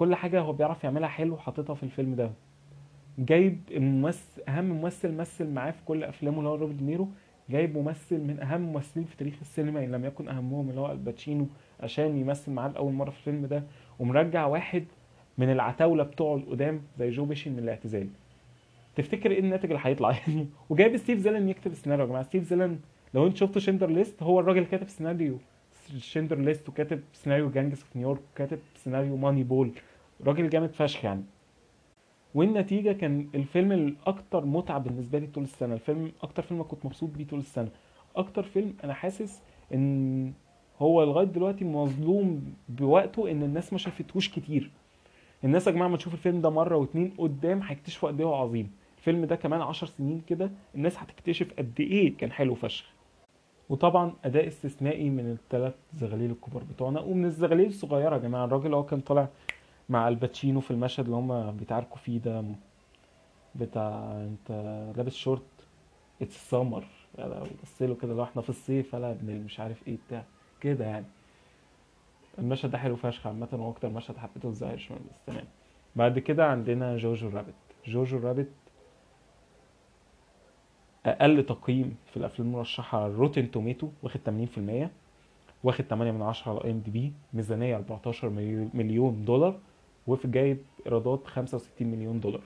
كل 0.03 0.15
حاجة 0.15 0.41
هو 0.41 0.53
بيعرف 0.53 0.85
يعملها 0.85 1.09
حلو 1.09 1.37
حاططها 1.37 1.75
في 1.75 1.83
الفيلم 1.83 2.15
ده. 2.15 2.31
جايب 3.19 3.61
الممثل 3.71 4.43
أهم 4.49 4.65
ممثل 4.65 5.15
مثل 5.15 5.51
معاه 5.51 5.71
في 5.71 5.85
كل 5.85 6.05
أفلامه 6.05 6.39
اللي 6.39 6.49
هو 6.49 6.55
روبرت 6.55 6.75
دينيرو 6.75 7.09
جايب 7.51 7.79
ممثل 7.79 8.21
من 8.21 8.41
أهم 8.41 8.63
الممثلين 8.65 9.07
في 9.07 9.17
تاريخ 9.17 9.35
السينما 9.41 9.85
إن 9.85 9.93
لم 9.93 10.05
يكن 10.05 10.29
أهمهم 10.29 10.71
اللي 10.71 10.81
هو 10.81 10.93
الباتشينو 10.93 11.47
عشان 11.81 12.17
يمثل 12.17 12.53
معاه 12.53 12.69
لأول 12.69 12.93
مرة 12.93 13.11
في 13.11 13.19
الفيلم 13.19 13.47
ده 13.47 13.63
ومرجع 13.99 14.47
واحد 14.47 14.85
من 15.39 15.53
العتاولة 15.53 16.05
بتوعه 16.05 16.37
القدام 16.37 16.83
زي 16.99 17.11
جو 17.11 17.25
بيشي 17.25 17.53
من 17.53 17.59
الاعتزال. 17.59 18.09
تفتكر 18.97 19.31
إيه 19.31 19.41
الناتج 19.41 19.71
اللي 19.71 19.81
هيطلع؟ 19.85 20.11
يعني 20.27 20.47
وجايب 20.71 20.97
ستيف 20.97 21.19
زيليان 21.19 21.49
يكتب 21.49 21.73
السيناريو 21.73 22.05
يا 22.05 22.09
جماعة. 22.09 22.25
ستيف 22.25 22.43
زيليان 22.45 22.79
لو 23.15 23.27
انت 23.27 23.37
شفتوا 23.37 23.61
Schindler's 23.61 23.91
List 23.91 24.23
هو 24.23 24.41
الراجل 24.41 24.65
كاتب 24.65 24.89
سيناريو. 24.89 25.39
Schindler's 25.99 26.39
List 26.39 26.69
وكاتب 26.69 27.01
سيناريو 27.13 27.51
Gangs 27.51 27.83
of 27.83 27.99
New 27.99 28.08
York 28.08 28.21
وكاتب 28.35 28.59
سيناريو 28.77 29.17
Moneyball. 29.17 29.73
راجل 30.27 30.51
جامد 30.51 30.73
فشخ 30.73 31.05
يعني. 31.05 31.25
والنتيجة 32.35 32.93
كان 32.93 33.29
الفيلم 33.35 33.73
الأكتر 33.73 34.45
متعة 34.45 34.79
بالنسبة 34.79 35.19
لي 35.19 35.27
طول 35.27 35.45
السنة. 35.45 35.75
الفيلم 35.75 36.13
أكتر 36.23 36.43
فيلم 36.43 36.63
كنت 36.63 36.87
مبسوط 36.87 37.11
بيه 37.11 37.27
طول 37.27 37.39
السنة. 37.39 37.69
أكتر 38.17 38.43
فيلم 38.43 38.75
أنا 38.85 38.95
حاسس 38.95 39.43
إن 39.75 40.33
هو 40.79 41.05
لغاية 41.05 41.27
دلوقتي 41.27 41.65
مظلوم 41.65 42.55
بوقته 42.69 43.31
إن 43.31 43.43
الناس 43.43 43.73
ما 43.73 43.79
شافتهوش 43.79 44.29
كتير. 44.29 44.71
الناس 45.45 45.67
يا 45.67 45.73
جماعة 45.73 45.89
ما 45.89 45.97
تشوف 45.97 46.15
الفيلم 46.15 46.41
ده 46.41 46.51
مرة 46.51 46.77
واتنين 46.77 47.13
قدام 47.19 47.63
هيكتشفوا 47.63 48.09
قد 48.09 48.21
إيه 48.21 48.27
هو 48.27 48.35
عظيم. 48.35 48.71
الفيلم 48.99 49.25
ده 49.25 49.37
كمان 49.37 49.61
عشر 49.61 49.87
سنين 49.87 50.23
كده 50.29 50.51
الناس 50.75 50.99
هتكتشف 50.99 51.53
قد 51.59 51.81
إيه 51.81 52.17
كان 52.17 52.33
حلو 52.33 52.55
فشخ. 52.55 52.93
وطبعا 53.69 54.13
أداء 54.25 54.47
استثنائي 54.47 55.11
من 55.11 55.31
الثلاث 55.31 55.75
زغاليل 55.95 56.31
الكبار 56.31 56.63
بتوعنا 56.63 57.01
ومن 57.01 57.25
الزغاليل 57.25 57.67
الصغيرة 57.67 58.15
يا 58.15 58.21
جماعة. 58.21 58.45
الراجل 58.45 58.75
هو 58.75 58.83
كان 58.85 59.01
طالع 59.01 59.29
مع 59.93 60.09
الباتشينو 60.09 60.61
في 60.61 60.71
المشهد 60.71 61.05
اللي 61.05 61.17
هما 61.17 61.51
بيتعاركوا 61.51 61.97
فيه 61.97 62.19
ده. 62.19 62.45
بتاع 63.55 64.13
انت 64.13 64.51
لابس 64.97 65.15
شورت. 65.15 65.43
It's 66.23 66.51
summer 66.51 66.85
بص 67.63 67.83
له 67.83 67.95
كده 67.95 68.15
لو 68.15 68.23
إحنا 68.23 68.43
في 68.43 68.49
الصيف. 68.51 68.95
يلا 68.95 69.11
ابن 69.11 69.41
مش 69.45 69.61
عارف 69.61 69.89
إيه 69.89 69.97
بتاع. 70.07 70.25
كده 70.61 70.85
يعني. 70.85 71.05
المشهد 72.39 72.71
ده 72.71 72.79
حلو 72.79 72.97
فشخ 72.97 73.27
عامة 73.27 73.49
هو 73.55 73.71
أكتر 73.71 73.89
مشهد 73.89 74.17
حبيته 74.17 74.53
في 74.53 74.71
Irishman 74.71 75.01
بس 75.11 75.17
تمام 75.27 75.45
بعد 75.97 76.19
كده 76.19 76.47
عندنا 76.47 76.97
Jojo 76.97 77.29
Rabbit 77.29 77.55
Jojo 77.87 78.19
Rabbit 78.19 78.49
أقل 81.07 81.47
تقييم 81.47 81.97
في 82.11 82.17
الأفلام 82.17 82.49
المرشحة 82.49 83.07
Rotten 83.09 83.51
Tomato 83.51 83.89
واخد 84.03 84.21
80% 84.87 84.89
واخد 85.65 85.85
8 85.85 86.13
من 86.13 86.23
10 86.23 86.51
على 86.53 86.65
IMDb 86.65 87.13
ميزانية 87.33 87.77
14 87.77 88.29
مليون- 88.29 88.71
مليون 88.75 89.25
دولار. 89.25 89.59
وفي 90.07 90.29
جايب 90.29 90.59
إيرادات 90.87 91.27
65 91.27 91.87
مليون 91.89 92.21
دولار. 92.21 92.43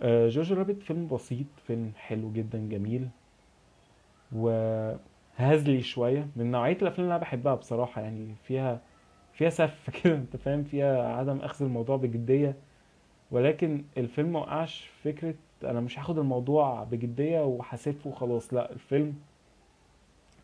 آه، 0.00 0.28
Jojo 0.28 0.54
Rabbit 0.54 0.82
فيلم 0.82 1.06
بسيط 1.08 1.46
فيلم 1.66 1.92
حلو 1.96 2.32
جدا 2.32 2.68
جميل. 2.70 3.08
وهزلي 4.32 5.82
شوية 5.82 6.28
من 6.36 6.50
نوعية 6.50 6.76
الأفلام 6.82 7.00
اللي 7.04 7.14
أنا 7.14 7.22
بحبها 7.22 7.54
بصراحة 7.54 8.02
يعني 8.02 8.34
فيها 8.44 8.80
فيها 9.34 9.50
سف 9.50 9.90
كده 10.04 10.14
أنت 10.14 10.36
فاهم؟ 10.36 10.64
فيها 10.64 11.08
عدم 11.16 11.38
أخذ 11.38 11.64
الموضوع 11.64 11.96
بجدية. 11.96 12.54
ولكن 13.30 13.84
الفيلم 13.96 14.32
ما 14.32 14.38
وقعش 14.40 14.84
في 14.84 15.12
فكرة 15.12 15.34
أنا 15.64 15.80
مش 15.80 15.98
هاخد 15.98 16.18
الموضوع 16.18 16.84
بجدية 16.84 17.40
وهسفه 17.44 18.10
وخلاص. 18.10 18.54
لا 18.54 18.72
الفيلم 18.72 19.14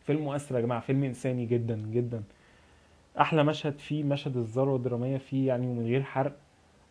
فيلم 0.05 0.21
مؤثر 0.21 0.55
يا 0.55 0.61
جماعة 0.61 0.81
فيلم 0.81 1.03
إنساني 1.03 1.45
جدا 1.45 1.75
جدا. 1.91 2.23
أحلى 3.19 3.43
مشهد 3.43 3.79
فيه 3.79 4.03
مشهد 4.03 4.37
الذروة 4.37 4.75
الدرامية 4.75 5.17
فيه 5.17 5.47
يعني 5.47 5.67
ومن 5.67 5.85
غير 5.85 6.03
حرق 6.03 6.37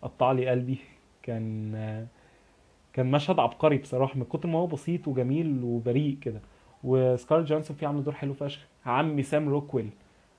قطع 0.02 0.32
لي 0.32 0.48
قلبي. 0.48 0.78
كان 1.22 2.06
كان 2.92 3.10
مشهد 3.10 3.38
عبقري 3.38 3.78
بصراحة 3.78 4.16
من 4.18 4.24
كتر 4.24 4.48
ما 4.48 4.58
هو 4.58 4.66
بسيط 4.66 5.08
وجميل 5.08 5.62
وبريء 5.64 6.18
كده. 6.20 6.40
وسكارليت 6.84 7.44
جوهانسون 7.44 7.76
فيه 7.76 7.86
عامله 7.86 8.02
دور 8.02 8.14
حلو 8.14 8.34
فشخ. 8.34 8.66
عمي 8.86 9.22
سام 9.22 9.48
روكويل. 9.48 9.90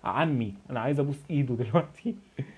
عمي 0.04 0.54
أنا 0.70 0.80
عايز 0.80 1.00
أبوس 1.00 1.20
إيده 1.30 1.56
دلوقتي. 1.56 2.16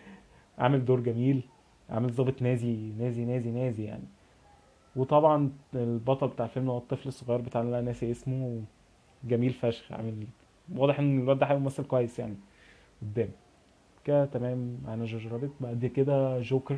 عامل 0.60 0.86
دور 0.86 1.00
جميل. 1.00 1.42
عامل 1.90 2.12
ضابط 2.12 2.42
نازي 2.42 2.92
نازي 3.00 3.26
نازي 3.26 3.52
نازي 3.52 3.84
يعني. 3.84 4.04
وطبعا 4.96 5.52
البطل 5.76 6.28
بتاع 6.28 6.46
الفيلم 6.46 6.70
هو 6.70 6.78
الطفل 6.78 7.08
الصغير 7.08 7.42
بتاع 7.42 7.62
اللي 7.62 7.80
أنا 7.80 7.86
ناسي 7.86 8.12
اسمه 8.12 8.62
جميل 9.24 9.54
فشخ. 9.54 9.92
عامل 9.92 10.28
واضح 10.76 11.00
إن 11.00 11.20
الواد 11.20 11.40
ده 11.40 11.46
هيبقى 11.46 11.62
ممثل 11.62 11.84
كويس 11.84 12.20
يعني. 12.20 12.36
قدام 13.02 13.30
كده 14.06 14.26
تمام 14.26 14.78
معانا 14.86 15.06
Jojo 15.06 15.28
Rabbit 15.28 15.50
بعد 15.62 15.86
كده 15.86 16.40
جوكر 16.42 16.78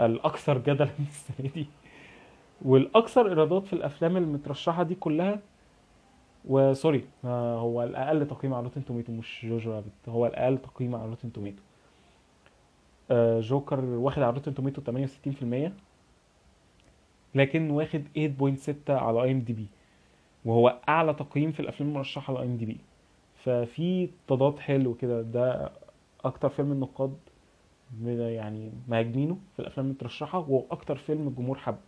الأكثر 0.00 0.58
جدلا 0.58 0.90
السنة 1.08 1.50
دي. 1.54 1.66
والأكثر 2.62 3.28
إيرادات 3.28 3.66
في 3.66 3.72
الأفلام 3.72 4.16
المترشحة 4.16 4.82
دي 4.82 4.94
كلها 4.94 5.40
و 6.44 6.54
sorry 6.54 7.04
هو 7.24 7.82
الأقل 7.82 8.26
تقييم 8.26 8.54
على 8.54 8.64
Rotten 8.64 8.84
Tomato 8.84 9.12
مش 9.12 9.46
Jojo 9.48 9.70
Rabbit 9.72 9.92
هو 10.08 10.26
الأقل 10.26 10.58
تقييم 10.58 10.94
على 10.94 11.06
Rotten 11.08 11.32
Tomato. 11.32 11.62
آه، 13.10 13.40
جوكر 13.40 13.84
واخد 13.84 14.22
على 14.22 14.32
Rotten 14.34 14.54
Tomato 14.54 14.82
68% 14.82 15.72
لكن 17.34 17.70
واخد 17.70 18.04
8.6 18.16 18.90
على 18.90 19.22
IMDb 19.22 19.66
وهو 20.44 20.78
أعلى 20.88 21.14
تقييم 21.14 21.52
في 21.52 21.60
الأفلام 21.60 21.88
المرشحة 21.88 22.32
على 22.34 22.42
IMDb 22.42 22.76
ففي 23.44 24.08
تضاد 24.28 24.58
حلو 24.58 24.94
كده. 24.94 25.22
ده 25.22 25.72
أكتر 26.24 26.48
فيلم 26.48 26.72
النقاد 26.72 27.16
يعني 28.06 28.72
مهاجمينه 28.88 29.38
في 29.56 29.62
الأفلام 29.62 29.86
المترشحه 29.86 30.38
وأكتر 30.48 30.96
فيلم 30.96 31.28
الجمهور 31.28 31.58
حبه. 31.58 31.78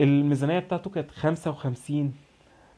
الميزانية 0.00 0.58
بتاعته 0.58 0.90
كانت 0.90 1.10
55 1.10 2.14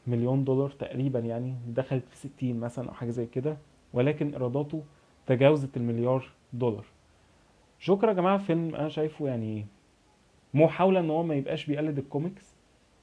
مليون 0.07 0.43
دولار 0.43 0.69
تقريبا 0.69 1.19
يعني 1.19 1.55
دخلت 1.67 2.03
في 2.09 2.15
60 2.17 2.59
مثلا 2.59 2.89
أو 2.89 2.93
حاجة 2.93 3.09
زي 3.09 3.25
كده 3.25 3.57
ولكن 3.93 4.31
إيراداته 4.31 4.83
تجاوزت 5.27 5.77
المليار 5.77 6.29
دولار. 6.53 6.85
جوكر 7.81 8.07
يا 8.07 8.13
جماعة 8.13 8.37
فيلم 8.37 8.75
أنا 8.75 8.89
شايفه 8.89 9.27
يعني 9.27 9.65
محاولة 10.53 10.99
إن 10.99 11.09
هو 11.09 11.23
ما 11.23 11.35
يبقاش 11.35 11.65
بيقلد 11.65 11.97
الكوميكس. 11.97 12.48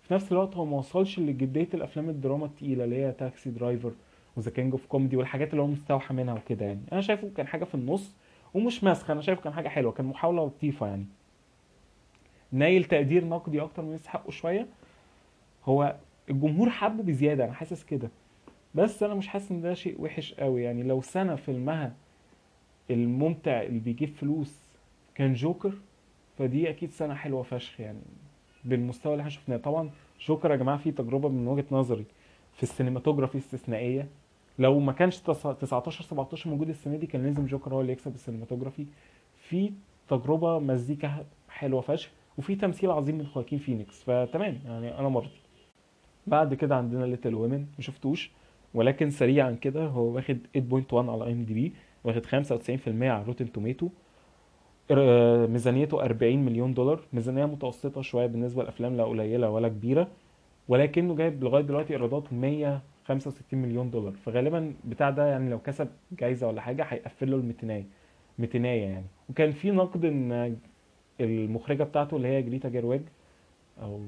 في 0.08 0.14
نفس 0.14 0.32
الوقت 0.32 0.56
هو 0.56 0.64
ما 0.64 0.76
وصلش 0.76 1.18
لجدية 1.18 1.68
الأفلام 1.74 2.08
الدراما 2.08 2.46
التقيلة 2.46 2.84
اللي 2.84 2.96
هي 2.96 3.12
Taxi 3.12 3.50
Driver 3.50 3.92
و 4.36 4.40
The 4.40 4.50
King 4.50 4.72
of 4.72 4.86
Comedy 4.86 5.16
والحاجات 5.16 5.50
اللي 5.50 5.62
هو 5.62 5.66
مستوحى 5.66 6.14
منها 6.14 6.34
وكده 6.34 6.66
يعني. 6.66 6.80
أنا 6.92 7.00
شايفه 7.00 7.30
كان 7.36 7.46
حاجة 7.46 7.64
في 7.64 7.74
النص 7.74 8.12
ومش 8.54 8.84
مسخ 8.84 9.10
أنا 9.10 9.20
شايفه 9.20 9.42
كان 9.42 9.52
حاجة 9.52 9.68
حلوة 9.68 9.92
كان 9.92 10.06
محاولة 10.06 10.46
لطيفة 10.46 10.86
يعني. 10.86 11.06
نايل 12.52 12.84
تقدير 12.84 13.24
نقدي 13.24 13.60
أكتر 13.60 13.82
من 13.82 13.94
يستحقه 13.94 14.30
شوية. 14.30 14.66
هو 15.64 15.96
الجمهور 16.30 16.70
حبه 16.70 17.02
بزيادة 17.02 17.44
أنا 17.44 17.52
حاسس 17.52 17.84
كده. 17.84 18.10
بس 18.74 19.02
أنا 19.02 19.14
مش 19.14 19.28
حاسس 19.28 19.50
إن 19.50 19.60
ده 19.60 19.74
شيء 19.74 20.00
وحش 20.00 20.34
قوي 20.34 20.62
يعني. 20.62 20.82
لو 20.82 21.02
سنة 21.02 21.34
فيلمها 21.36 21.94
الممتع 22.90 23.62
اللي 23.62 23.78
بيجيب 23.78 24.14
فلوس 24.14 24.54
كان 25.14 25.34
جوكر 25.34 25.72
فدي 26.38 26.70
أكيد 26.70 26.90
سنة 26.90 27.14
حلوة 27.14 27.42
فشخ 27.42 27.80
يعني. 27.80 28.00
بالمستوى 28.66 29.12
اللي 29.12 29.20
إحنا 29.20 29.30
شفناه. 29.30 29.56
طبعا 29.56 29.90
جوكر 30.20 30.50
يا 30.50 30.56
جماعة 30.56 30.78
فيه 30.78 30.90
تجربة 30.90 31.28
من 31.28 31.48
وجهة 31.48 31.64
نظري 31.70 32.04
في 32.56 32.62
ال 32.62 32.67
cinematography 32.67 33.38
استثنائية. 33.38 34.08
لو 34.58 34.78
ما 34.80 34.92
كانش 34.92 35.18
19 35.18 36.04
17 36.04 36.50
موجود 36.50 36.68
السنة 36.68 36.96
دي 36.96 37.06
كان 37.06 37.22
لازم 37.24 37.46
جوكر 37.46 37.74
هو 37.74 37.80
اللي 37.80 37.92
يكسب 37.92 38.14
ال 38.14 38.19
cinematography. 38.19 38.86
في 39.48 39.72
تجربة 40.08 40.58
مزيكا 40.58 41.24
حلوة 41.48 41.80
فشخ 41.80 42.10
وفي 42.38 42.54
تمثيل 42.54 42.90
عظيم 42.90 43.18
من 43.18 43.26
خواكين 43.26 43.58
فينيكس. 43.58 44.02
فتمام 44.02 44.58
يعني 44.66 44.98
أنا 44.98 45.08
مرضي. 45.08 45.30
بعد 46.26 46.54
كده 46.54 46.76
عندنا 46.76 47.04
Little 47.04 47.34
Women 47.34 47.58
ما 47.58 47.80
شفتوش 47.80 48.30
ولكن 48.74 49.10
سريعا 49.10 49.50
كده 49.50 49.86
هو 49.86 50.02
واخد 50.02 50.38
8.1 50.58 50.94
على 50.94 51.24
IMDb 51.24 51.72
واخد 52.04 52.26
95% 52.26 52.30
على 52.88 53.24
Rotten 53.26 53.52
Tomato 53.52 53.88
ميزانيته 54.90 56.02
40 56.04 56.44
مليون 56.44 56.74
دولار. 56.74 57.00
ميزانية 57.12 57.44
متوسطة 57.44 58.02
شوية 58.02 58.26
بالنسبة 58.26 58.62
للأفلام 58.62 58.96
لا 58.96 59.04
قليلة 59.04 59.50
ولا 59.50 59.68
كبيرة 59.68 60.08
ولكنه 60.68 61.16
جايب 61.16 61.44
لغاية 61.44 61.62
دلوقتي 61.62 61.92
إيرادات 61.92 62.32
165 62.32 63.62
مليون 63.62 63.90
دولار. 63.90 64.12
فغالبا 64.12 64.74
بتاع 64.84 65.10
ده 65.10 65.26
يعني 65.26 65.50
لو 65.50 65.58
كسب 65.58 65.88
جايزة 66.12 66.46
ولا 66.48 66.60
حاجة 66.60 66.82
هيقفل 66.82 67.30
له 67.30 67.36
الميتينية 67.36 67.84
ميتينية 68.38 68.82
يعني. 68.84 69.06
وكان 69.30 69.52
في 69.52 69.70
نقد 69.70 70.04
إن 70.04 70.56
المخرجة 71.20 71.82
بتاعته 71.82 72.16
اللي 72.16 72.28
هي 72.28 72.42
جريتا 72.42 72.68
جيرويج 72.68 73.02
أو 73.82 74.00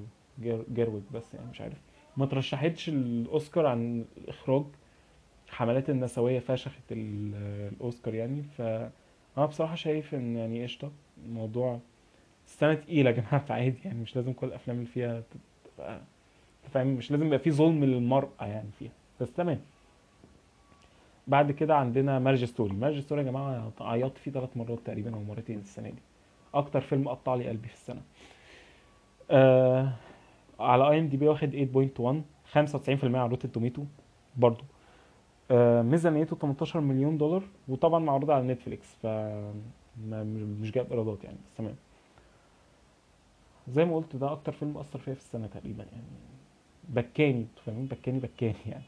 جير 0.43 0.65
جيرويج 0.75 1.03
بس 1.15 1.35
يعني 1.35 1.51
مش 1.51 1.61
عارف 1.61 1.79
ما 2.17 2.27
ترشحتش 2.27 2.89
الأوسكار 2.89 3.67
عن 3.67 4.05
الإخراج. 4.17 4.65
حملات 5.51 5.91
النسوية 5.91 6.39
فشخت 6.39 6.93
ال- 6.93 7.35
الأوسكار 7.75 8.15
يعني 8.15 8.43
ف 8.43 8.63
أنا 9.39 9.47
بصراحة 9.47 9.75
شايف 9.75 10.15
إن 10.15 10.37
يعني 10.37 10.63
قشطة 10.63 10.91
الموضوع 11.27 11.79
السنة 12.47 12.75
تقيلة 12.75 13.11
يا 13.11 13.15
جماعة 13.17 13.39
فعادي 13.49 13.79
يعني 13.85 14.01
مش 14.01 14.17
لازم 14.17 14.33
كل 14.33 14.47
الأفلام 14.47 14.77
اللي 14.77 14.89
فيها 14.89 15.23
تبقى 15.77 16.01
فاهم؟ 16.73 16.87
مش 16.87 17.11
لازم 17.11 17.27
يبقى 17.27 17.39
في 17.39 17.51
ظلم 17.51 17.85
للمرأة 17.85 18.29
يعني 18.47 18.69
فيها 18.79 18.91
بس 19.21 19.33
تمام. 19.33 19.61
بعد 21.27 21.53
كده 21.53 21.77
عندنا 21.77 22.19
Marriage 22.19 22.45
Story. 22.45 22.73
Marriage 22.75 23.01
Story 23.01 23.21
يا 23.23 23.27
جماعة 23.27 23.73
عيطت 23.81 24.19
فيه 24.19 24.31
ثلاث 24.31 24.57
مرات 24.57 24.79
تقريبا 24.85 25.15
أو 25.15 25.23
مرتين 25.23 25.59
السنة 25.59 25.89
دي. 25.89 26.03
أكتر 26.55 26.81
فيلم 26.81 27.09
قطع 27.09 27.35
لي 27.35 27.49
قلبي 27.49 27.69
في 27.69 27.75
السنة. 27.75 28.03
آه 29.31 29.93
على 30.61 30.91
IMDb 30.91 31.29
واخد 31.29 31.53
8.1 31.53 32.23
95% 32.55 33.05
على 33.05 33.31
Rotten 33.31 33.53
Tomato 33.53 33.85
برضو. 34.37 34.65
ميزانيته 35.83 36.37
18 36.37 36.81
مليون 36.81 37.19
دولار 37.19 37.43
وطبعا 37.69 37.99
معروض 37.99 38.31
على 38.31 38.47
Netflix 38.47 38.87
ف 39.03 39.07
مش 40.61 40.71
جايب 40.71 40.93
إيرادات 40.93 41.25
يعني 41.25 41.37
بس 41.45 41.55
تمام. 41.59 41.75
زي 43.69 43.85
ما 43.85 43.97
قلت 43.97 44.17
ده 44.17 44.33
أكتر 44.33 44.53
فيلم 44.53 44.79
أثر 44.79 44.99
فيا 44.99 45.15
في 45.15 45.21
السنة 45.21 45.47
تقريبا 45.47 45.83
يعني. 45.93 46.05
بكاني 46.89 47.47
فاهمين؟ 47.67 47.87
بكاني 47.87 48.19
بكاني 48.19 48.55
يعني. 48.67 48.85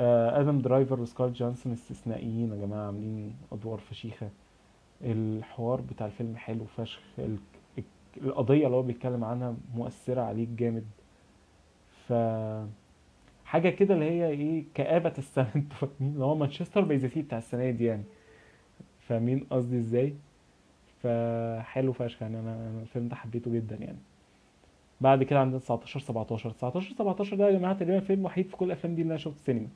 آه، 0.00 0.40
آدم 0.40 0.58
درايفر 0.60 1.00
وسكارليت 1.00 1.32
جوهانسون 1.32 1.72
استثنائيين 1.72 2.50
يا 2.52 2.66
جماعة 2.66 2.86
عاملين 2.86 3.36
أدوار 3.52 3.78
فشيخة. 3.78 4.28
الحوار 5.02 5.80
بتاع 5.80 6.06
الفيلم 6.06 6.36
حلو 6.36 6.64
فشخ. 6.64 7.00
ال- 7.18 7.36
ال- 7.78 7.84
القضية 8.24 8.66
اللي 8.66 8.76
هو 8.76 8.82
بيتكلم 8.82 9.24
عنها 9.24 9.54
مؤثرة 9.74 10.20
عليك 10.20 10.48
جامد. 10.48 10.84
ف 12.08 12.12
حاجة 13.54 13.68
كده 13.68 13.94
اللي 13.94 14.10
هي 14.10 14.28
إيه 14.28 14.64
كآبة 14.74 15.12
السنة. 15.18 15.50
أنتوا 15.56 15.78
فاهمين؟ 15.88 16.14
اللي 16.14 16.24
هو 16.24 16.34
Manchester 16.34 16.80
by 16.80 16.96
the 16.96 17.22
بتاع 17.22 17.38
السنة 17.38 17.70
دي 17.70 17.84
يعني. 17.84 18.04
فاهمين 19.00 19.46
قصدي 19.50 19.78
إزاي؟ 19.78 20.14
فحلو 21.02 21.92
فشخ 21.92 22.22
يعني. 22.22 22.40
أنا 22.40 22.80
الفيلم 22.82 23.08
ده 23.08 23.16
حبيته 23.16 23.50
جدا 23.52 23.76
يعني. 23.76 23.98
بعد 25.00 25.22
كده 25.22 25.40
عندنا 25.40 25.58
19 25.58 26.00
17 26.00 26.50
19 26.50 26.94
17 26.94 27.36
ده 27.36 27.48
يا 27.48 27.58
جماعة 27.58 27.74
تقريبا 27.74 27.96
الفيلم 27.96 28.20
الوحيد 28.20 28.46
في 28.48 28.56
كل 28.56 28.66
الأفلام 28.66 28.94
دي 28.94 29.02
اللي 29.02 29.10
أنا 29.10 29.18
شفته 29.18 29.38
سينما 29.38 29.68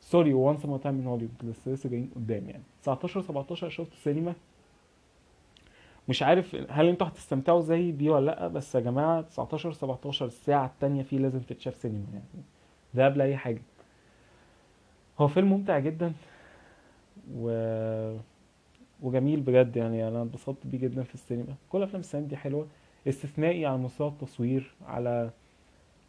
sorry 0.00 0.34
و 0.34 0.40
Once 0.40 0.64
Upon 0.64 0.80
a 0.80 0.83
Time 0.83 0.94
in 0.94 1.06
Hollywood 1.06 1.32
لسه 1.42 1.70
لسه 1.70 1.88
جايين 1.88 2.10
قدام 2.16 2.48
يعني. 2.50 2.62
19 2.82 3.22
17 3.22 3.68
شفته 3.68 3.94
سينما 3.94 4.34
مش 6.08 6.22
عارف 6.22 6.56
هل 6.70 6.88
أنتوا 6.88 7.06
هتستمتعوا 7.06 7.60
زي 7.60 7.92
بيه 7.92 8.10
ولا 8.10 8.26
لأ 8.26 8.48
بس 8.48 8.74
يا 8.74 8.80
جماعة 8.80 9.20
19 9.20 9.72
17 9.72 10.26
الساعة 10.26 10.66
التانية 10.66 11.02
فيه 11.02 11.18
لازم 11.18 11.40
تتشاف 11.40 11.76
سينما 11.76 12.06
يعني. 12.12 12.44
ده 12.94 13.04
قبل 13.04 13.20
اي 13.20 13.36
حاجة. 13.36 13.62
هو 15.18 15.28
فيلم 15.28 15.48
ممتع 15.52 15.78
جدا 15.78 16.12
و... 17.34 17.50
وجميل 19.02 19.40
بجد 19.40 19.76
يعني 19.76 20.08
أنا 20.08 20.22
اتبسطت 20.22 20.66
بيه 20.66 20.78
جدا 20.78 21.02
في 21.02 21.14
السينما. 21.14 21.54
كل 21.70 21.82
أفلام 21.82 22.00
السنة 22.00 22.26
دي 22.26 22.36
حلوة 22.36 22.66
استثنائي 23.08 23.66
على 23.66 23.78
مستوى 23.78 24.08
التصوير 24.08 24.74
على 24.86 25.30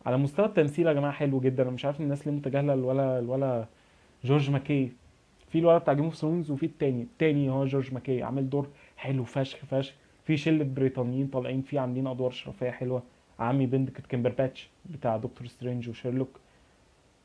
على 0.05 0.17
مستوى 0.17 0.45
التمثيل 0.45 0.87
يا 0.87 0.93
جماعة 0.93 1.13
حلو 1.13 1.39
جدا. 1.39 1.63
أنا 1.63 1.71
مش 1.71 1.85
عارف 1.85 2.01
الناس 2.01 2.27
ليه 2.27 2.33
متجاهلة 2.33 2.73
الولا 2.73 3.19
الولا 3.19 3.65
جورج 4.23 4.49
ماكي. 4.49 4.91
في 5.49 5.59
الولد 5.59 5.81
بتاع 5.81 5.93
Game 5.93 6.05
of 6.05 6.15
Thrones 6.15 6.51
وفي 6.51 6.65
التاني 6.65 7.01
التاني 7.01 7.49
هو 7.49 7.65
جورج 7.65 7.93
ماكي. 7.93 8.23
عامل 8.23 8.49
دور 8.49 8.67
حلو 8.97 9.23
فشخ 9.23 9.65
فشخ. 9.65 9.93
في 10.25 10.37
شلة 10.37 10.63
بريطانيين 10.63 11.27
طالعين 11.27 11.61
فيه 11.61 11.79
عاملين 11.79 12.07
أدوار 12.07 12.31
شرفيه 12.31 12.69
حلوة. 12.71 13.03
عمي 13.39 13.65
بندكت 13.65 14.05
كامبرباتش 14.05 14.69
بتاع 14.85 15.17
Doctor 15.17 15.47
Strange 15.47 15.89
وشيرلوك. 15.89 16.39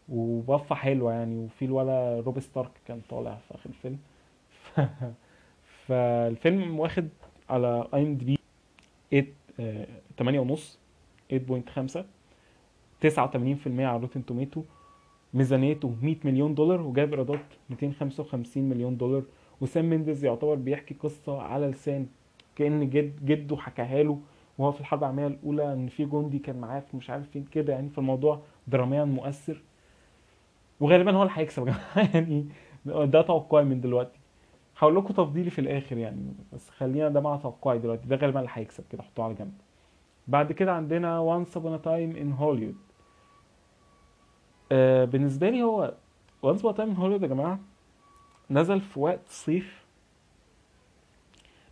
وبفة 0.08 0.74
حلوة 0.74 1.12
يعني 1.12 1.38
وفي 1.38 1.64
الولا 1.64 2.20
روب 2.20 2.40
ستارك 2.40 2.70
كان 2.86 3.00
طالع 3.08 3.34
في 3.48 3.54
آخر 3.54 3.70
الفيلم. 3.70 3.98
ف... 4.50 4.80
فالفيلم 5.86 6.80
واخد 6.80 7.08
على 7.50 7.88
IMDb 7.94 8.38
8 9.58 9.86
8 10.18 10.40
ونص 10.40 10.78
8.5 11.32 11.36
89% 13.04 13.06
على 13.66 14.00
Rotten 14.00 14.26
Tomato. 14.26 14.62
ميزانيته 15.34 15.94
100 16.02 16.16
مليون 16.24 16.54
دولار 16.54 16.80
وجايب 16.80 17.10
إيرادات 17.10 17.40
255 17.70 18.62
مليون 18.62 18.96
دولار. 18.96 19.22
وسام 19.60 19.90
مينديز 19.90 20.24
يعتبر 20.24 20.54
بيحكي 20.54 20.94
قصة 20.94 21.42
على 21.42 21.66
لسان 21.66 22.06
كأن 22.56 22.90
جد 22.90 23.24
جده 23.24 23.56
حكاها 23.56 24.02
له 24.02 24.20
وهو 24.58 24.72
في 24.72 24.80
الحرب 24.80 25.00
العالمية 25.00 25.26
الأولى 25.26 25.72
إن 25.72 25.88
في 25.88 26.04
جندي 26.04 26.38
كان 26.38 26.60
معاه 26.60 26.80
في 26.80 26.96
مش 26.96 27.10
عارف 27.10 27.30
فين 27.30 27.44
كده 27.44 27.72
يعني. 27.72 27.88
فالموضوع 27.90 28.40
دراميا 28.68 29.04
مؤثر. 29.04 29.62
وغالبا 30.80 31.12
هو 31.12 31.22
اللي 31.22 31.32
هيكسب 31.36 31.68
يا 31.68 31.72
جماعة. 31.72 32.10
يعني 32.14 32.48
ده 32.86 33.22
توقعي 33.22 33.64
من 33.64 33.80
دلوقتي. 33.80 34.18
هقول 34.78 34.96
لكم 34.96 35.14
تفضيلي 35.14 35.50
في 35.50 35.60
الآخر 35.60 35.98
يعني 35.98 36.32
بس 36.52 36.70
خلينا 36.70 37.08
ده 37.08 37.20
مع 37.20 37.36
توقعي 37.36 37.78
دلوقتي. 37.78 38.08
ده 38.08 38.16
غالبا 38.16 38.40
اللي 38.40 38.50
هيكسب 38.54 38.84
كده 38.92 39.02
حطوه 39.02 39.24
على 39.24 39.34
جنب. 39.34 39.52
بعد 40.28 40.52
كده 40.52 40.72
عندنا 40.72 41.42
a 41.44 41.78
Time 41.84 42.16
in 42.16 42.40
Hollywood. 42.42 42.76
آه 44.72 45.04
بالنسبة 45.04 45.50
لي 45.50 45.62
هو 45.62 45.94
Upon 46.44 46.56
a 46.58 46.76
Time 46.76 46.96
in 46.96 46.98
Hollywood 46.98 47.22
يا 47.22 47.26
جماعة 47.26 47.58
نزل 48.50 48.80
في 48.80 49.00
وقت 49.00 49.28
صيف. 49.28 49.86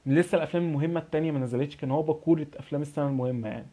لسه 0.07 0.37
الأفلام 0.37 0.65
المهمة 0.65 1.01
التانية 1.01 1.31
ما 1.31 1.39
نزلتش 1.39 1.77
كان 1.77 1.91
هو 1.91 2.03
بكورة 2.03 2.47
أفلام 2.57 2.83
السنة 2.83 3.07
المهمة 3.07 3.49
يعني. 3.49 3.67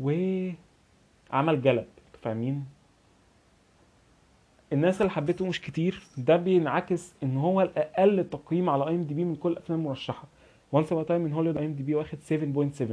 وعمل 0.00 1.62
جلب 1.62 1.86
فاهمين؟ 2.22 2.77
الناس 4.72 5.00
اللي 5.00 5.10
حبيته 5.10 5.46
مش 5.46 5.60
كتير 5.60 6.02
ده 6.18 6.36
بينعكس 6.36 7.14
إن 7.22 7.36
هو 7.36 7.60
الأقل 7.62 8.28
تقييم 8.30 8.70
على 8.70 8.88
IMDb 8.88 9.24
من 9.24 9.36
كل 9.36 9.52
الأفلام 9.52 9.78
المرشحة. 9.80 10.24
Once 10.72 10.92
Upon 10.92 11.06
a 11.06 11.09
Time 11.09 11.20
in 11.20 11.32
Hollywood 11.32 11.56
IMDb 11.56 11.94
واخد 11.94 12.18
7.7 12.18 12.84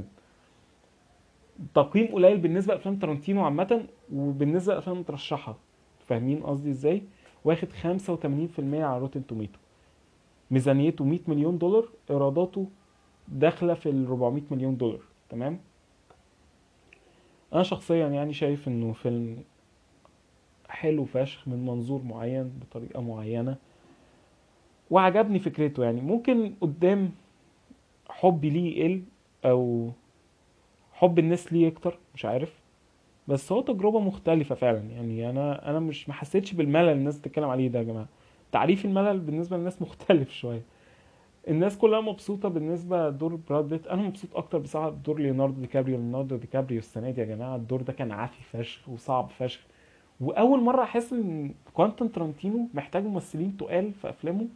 تقييم 1.76 2.08
قليل 2.08 2.38
بالنسبة 2.38 2.74
لأفلام 2.74 2.96
تارانتينو 2.96 3.44
عامة 3.46 3.86
وبالنسبة 4.14 4.74
للافلام 4.74 4.96
المترشحه 4.96 5.56
فاهمين 6.08 6.44
قصدي 6.44 6.70
إزاي؟ 6.70 7.02
واخد 7.46 7.68
85% 7.84 8.60
على 8.74 9.00
Rotten 9.00 9.28
Tomato 9.28 9.60
ميزانيته 10.52 11.06
100 11.06 11.20
مليون 11.28 11.58
دولار 11.58 11.88
إيراداته 12.10 12.68
داخلة 13.28 13.74
في 13.74 13.90
ال 13.90 14.06
400 14.06 14.44
مليون 14.52 14.78
دولار. 14.78 15.00
تمام؟ 15.30 15.60
أنا 17.54 17.64
شخصيا 17.64 18.08
يعني 18.08 18.34
شايف 18.34 18.68
إنه 18.68 18.94
فيلم 18.94 19.38
حلو 20.76 21.06
فشخ 21.06 21.48
من 21.48 21.66
منظور 21.66 22.02
معين 22.04 22.52
بطريقة 22.62 23.02
معينة. 23.02 23.56
وعجبني 24.92 25.40
فكرته 25.40 25.84
يعني. 25.84 26.02
ممكن 26.02 26.54
قدام 26.62 27.12
حبي 28.10 28.50
ليه 28.50 28.80
يقل 28.80 29.04
أو 29.46 29.92
حب 30.94 31.20
الناس 31.20 31.54
ليه 31.54 31.68
يكتر 31.68 31.98
مش 32.16 32.26
عارف. 32.26 32.54
بس 33.28 33.52
هو 33.52 33.62
تجربة 33.62 34.00
مختلفة 34.00 34.56
فعلا 34.56 34.80
يعني. 34.92 35.30
أنا 35.30 35.70
أنا 35.70 35.80
مش 35.80 36.10
ما 36.10 36.14
حسيتش 36.16 36.54
بالملل 36.54 36.90
الناس 36.90 37.20
بتتكلم 37.20 37.50
عليه 37.50 37.68
ده 37.68 37.80
يا 37.80 37.84
جماعة. 37.84 38.08
تعريف 38.52 38.86
الملل 38.86 39.20
بالنسبة 39.20 39.58
للناس 39.58 39.82
مختلف 39.82 40.32
شوية. 40.42 40.62
الناس 41.48 41.78
كلها 41.78 42.02
مبسوطة 42.02 42.50
بالنسبة 42.50 43.10
لدور 43.10 43.36
براد 43.50 43.70
بيت. 43.70 43.88
أنا 43.88 44.02
مبسوط 44.02 44.36
أكتر 44.36 44.58
بصراحة 44.58 44.90
بدور 44.90 45.20
ليوناردو 45.20 45.62
دي 45.62 45.68
كابريو. 45.68 45.98
ليوناردو 45.98 46.36
دي 46.36 46.48
كابريو 46.48 46.80
السنة 46.80 47.12
دي 47.12 47.22
يا 47.22 47.26
جماعة 47.26 47.56
الدور 47.56 47.82
ده 47.82 47.94
كان 47.94 48.12
عافي 48.12 48.44
فشخ 48.44 48.90
وصعب 48.90 49.30
فشخ. 49.30 49.62
وأول 50.22 50.62
مرة 50.62 50.84
أحس 50.84 51.14
إن 51.14 51.54
كوانتن 51.74 52.12
ترانتينو 52.12 52.68
محتاج 52.74 53.06
ممثلين 53.06 53.58
تقال 53.58 53.94
في 53.94 54.10
أفلامه 54.10 54.48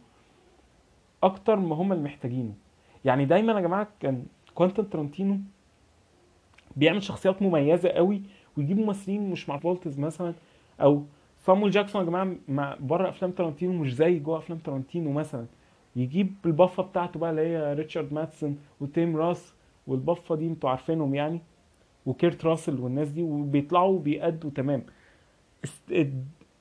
أكتر 1.22 1.56
ما 1.56 1.76
هم 1.76 1.92
اللي 1.92 2.04
محتاجينه. 2.04 2.52
يعني 3.04 3.24
دايما 3.24 3.52
يا 3.52 3.60
جماعة 3.60 3.88
كان 4.00 4.24
كوانتن 4.54 4.90
ترانتينو 4.90 5.38
بيعمل 6.76 7.02
شخصيات 7.02 7.42
مميزة 7.42 7.88
قوي 7.88 8.22
ويجيب 8.56 8.78
ممثلين 8.78 9.30
مش 9.30 9.48
مع 9.48 9.58
فولتز 9.58 9.98
مثلا 9.98 10.34
أو 10.80 11.02
صامويل 11.40 11.70
جاكسون 11.72 12.00
يا 12.02 12.06
جماعة 12.06 12.34
مع 12.48 12.76
بره 12.80 13.08
أفلام 13.08 13.30
تارانتينو 13.30 13.72
مش 13.72 13.94
زي 13.94 14.18
جوه 14.18 14.38
أفلام 14.38 14.58
تارانتينو 14.58 15.12
مثلا. 15.12 15.46
يجيب 15.96 16.34
البفه 16.46 16.82
بتاعته 16.82 17.20
بقى 17.20 17.30
اللي 17.30 17.42
هي 17.42 17.74
ريتشارد 17.74 18.12
مادسن 18.12 18.58
وتيم 18.80 19.16
روث 19.16 19.54
والبفه 19.86 20.34
دي 20.34 20.46
أنتوا 20.46 20.70
عارفينهم 20.70 21.14
يعني 21.14 21.40
وكيرت 22.06 22.44
راسل 22.44 22.80
والناس 22.80 23.08
دي 23.08 23.22
وبيطلعوا 23.22 23.98
بيأدوا 23.98 24.50
تمام. 24.54 24.82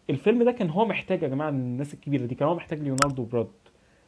الفيلم 0.09 0.43
ده 0.43 0.51
كان 0.51 0.69
هو 0.69 0.85
محتاج 0.85 1.23
يا 1.23 1.27
جماعة 1.27 1.49
الناس 1.49 1.93
الكبيرة 1.93 2.25
دي 2.25 2.35
كان 2.35 2.47
هو 2.47 2.55
محتاج 2.55 2.79
ليوناردو 2.79 3.23
براد. 3.23 3.47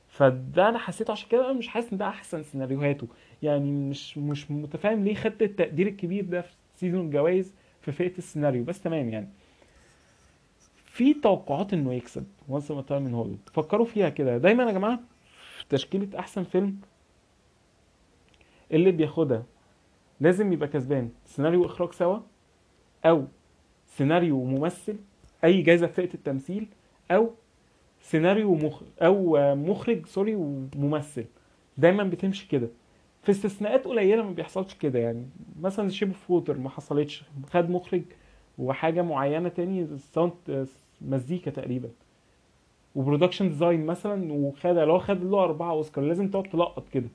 فده 0.08 0.70
أنا 0.70 0.78
حسيته 0.78 1.12
عشان 1.12 1.30
كده 1.30 1.46
أنا 1.46 1.54
مش 1.54 1.68
حاسس 1.68 1.92
إن 1.92 1.98
ده 1.98 2.08
أحسن 2.08 2.44
سيناريوهاته. 2.44 3.08
يعني 3.44 3.72
مش 3.72 4.18
مش 4.18 4.52
متفاهم 4.52 5.04
ليه 5.04 5.16
خدت 5.16 5.42
التقدير 5.42 5.88
الكبير 5.88 6.26
ده 6.26 6.42
في 6.42 6.52
season 6.76 7.06
الجوائز 7.06 7.54
في 7.82 7.92
فئة 7.92 8.18
السيناريو. 8.18 8.64
بس 8.64 8.82
تمام 8.82 9.10
يعني. 9.10 9.30
في 10.86 11.14
توقعات 11.14 11.74
إنه 11.74 11.94
يكسب 11.94 12.26
Once 12.48 12.72
Upon 12.72 12.86
a 12.86 12.89
Time 12.89 13.04
in 13.04 13.14
Hollywood 13.14 13.40
فكروا 13.54 13.86
فيها 13.86 14.10
كده. 14.10 14.38
دايما 14.38 14.64
يا 14.64 14.72
جماعة 14.72 15.00
في 15.58 15.66
تشكيلة 15.70 16.20
أحسن 16.20 16.44
فيلم 16.44 16.78
اللي 18.72 18.92
بياخدها 18.92 19.44
لازم 20.20 20.54
يبقى 20.54 20.68
كسبان. 20.68 21.10
سيناريو 21.26 21.62
واخراج 21.62 21.92
سوا 21.94 22.20
أو 23.06 23.26
سيناريو 23.98 24.38
وممثل 24.38 24.96
أي 25.44 25.62
جايزة 25.62 25.88
في 25.88 25.94
فئة 25.94 26.14
التمثيل 26.14 26.68
أو 27.12 27.32
سيناريو 28.02 28.52
ومخ... 28.52 28.82
أو 29.02 29.38
مخرج 29.56 30.06
سوري 30.06 30.36
وممثل. 30.36 31.26
دايما 31.78 32.04
بتمشي 32.04 32.48
كده. 32.48 32.68
في 33.24 33.32
استثناءات 33.32 33.86
قليلة 33.86 34.24
ما 34.24 34.32
بيحصلش 34.32 34.74
كده 34.74 35.00
يعني. 35.00 35.26
مثلا 35.62 35.90
Shape 35.90 36.08
of 36.08 36.32
Water 36.32 36.58
ما 36.58 36.70
حصلتش. 36.70 37.24
خد 37.50 37.70
مخرج 37.70 38.04
وحاجة 38.58 39.02
معينة 39.02 39.50
تاني 39.50 39.98
sound 39.98 40.68
مزيكا 41.02 41.52
تقريبا. 41.52 41.90
و 42.96 43.01
production 43.01 43.50
design 43.50 43.86
مثلا 43.86 44.34
وخد 44.34 44.76
لو 44.76 45.00
خد 45.00 45.24
له 45.24 45.44
أربعة 45.44 45.72
أوسكار. 45.72 46.04
لازم 46.04 46.30
تقعد 46.30 46.44
تلقط 46.44 46.90
كده. 46.90 47.10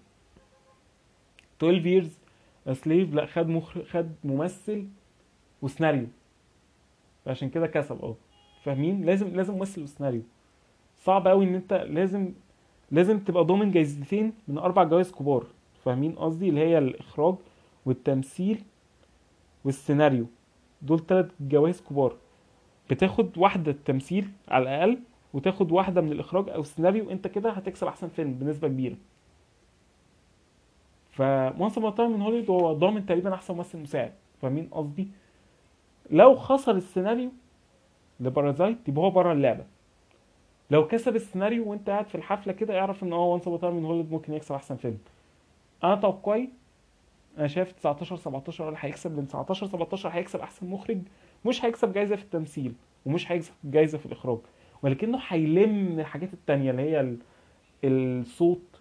12 1.63 2.03
years 2.03 2.11
Slave 2.73 3.15
لأ 3.15 3.27
خد 3.27 3.49
مخرج 3.49 3.85
خد 3.85 4.13
ممثل 4.25 4.87
وسيناريو. 5.63 6.07
عشان 7.27 7.49
كده 7.49 7.67
كسب. 7.67 8.03
آه 8.03 8.17
فاهمين؟ 8.63 9.05
لازم 9.05 9.29
لازم 9.29 9.55
ممثل 9.55 9.83
وسيناريو 9.83 10.23
صعب 10.97 11.29
قوي 11.29 11.45
إن 11.45 11.55
أنت 11.55 11.73
لازم 11.73 12.33
لازم 12.91 13.19
تبقى 13.19 13.45
ضامن 13.45 13.71
جايزتين 13.71 14.33
من 14.49 14.59
أربع 14.59 14.85
جوائز 14.85 15.13
كبار. 15.13 15.47
فاهمين 15.85 16.13
قصدي؟ 16.13 16.49
اللي 16.49 16.61
هي 16.61 16.79
الإخراج 16.79 17.35
والتمثيل 17.87 18.63
والسيناريو. 19.65 20.27
دول 20.83 21.07
ثلاث 21.07 21.31
جوائز 21.41 21.81
كبار. 21.81 22.17
بتاخد 22.91 23.39
واحدة 23.39 23.73
التمثيل 23.73 24.29
على 24.49 24.63
الأقل 24.63 24.99
وتاخد 25.35 25.73
واحدة 25.73 26.01
من 26.01 26.13
الإخراج 26.13 26.49
أو 26.49 26.61
السيناريو. 26.61 27.11
أنت 27.11 27.27
كده 27.27 27.51
هتكسب 27.51 27.87
أحسن 27.87 28.09
فيلم 28.09 28.35
بنسبة 28.35 28.69
كبيرة. 28.69 28.97
ف 31.11 31.24
Once 31.24 31.79
Upon 31.79 32.11
in 32.11 32.23
Hollywood 32.23 32.51
هو 32.51 32.73
ضامن 32.73 33.07
تقريبا 33.07 33.35
أحسن 33.35 33.55
ممثل 33.55 33.79
مساعد. 33.79 34.13
فاهمين 34.43 34.69
قصدي؟ 34.73 35.09
لو 36.11 36.37
خسر 36.37 36.77
السيناريو 36.77 37.31
ل 38.21 38.28
Parasite 38.28 38.89
يبقى 38.89 39.03
هو 39.05 39.11
بره 39.11 39.33
اللعبة. 39.33 39.65
لو 40.71 40.87
كسب 40.87 41.17
السيناريو 41.17 41.71
وانت 41.71 41.91
قاعد 41.91 42.07
في 42.07 42.15
الحفلة 42.15 42.53
كده 42.53 42.81
اعرف 42.81 43.03
ان 43.03 43.13
هو 43.13 43.33
Once 43.33 43.49
Upon 43.49 43.75
in 43.75 43.85
Hollywood 43.85 44.11
ممكن 44.13 44.33
يكسب 44.33 44.55
أحسن 44.55 44.77
فيلم. 44.77 44.99
أنا 45.85 45.95
توقعي 45.95 46.49
أنا 47.39 47.47
شايف 47.47 47.73
19 47.73 48.17
17 48.17 48.65
هو 48.65 48.69
اللي 48.69 48.79
هيكسب 48.83 49.17
لأن 49.17 49.29
19 49.29 49.67
17 49.67 50.09
هيكسب 50.09 50.41
أحسن 50.41 50.67
مخرج 50.67 50.99
مش 51.47 51.65
هيكسب 51.65 51.93
جايزة 51.93 52.17
في 52.17 52.23
التمثيل 52.23 52.73
ومش 53.07 53.33
هيكسب 53.33 53.53
جايزة 53.65 53.99
في 53.99 54.07
الإخراج. 54.07 54.39
ولكنه 54.83 55.19
هيلم 55.29 55.75
من 55.93 56.01
الحاجات 56.01 56.33
التانية 56.35 56.71
اللي 56.71 56.83
هي 56.83 57.01
ال- 57.01 57.19
الصوت 57.85 58.81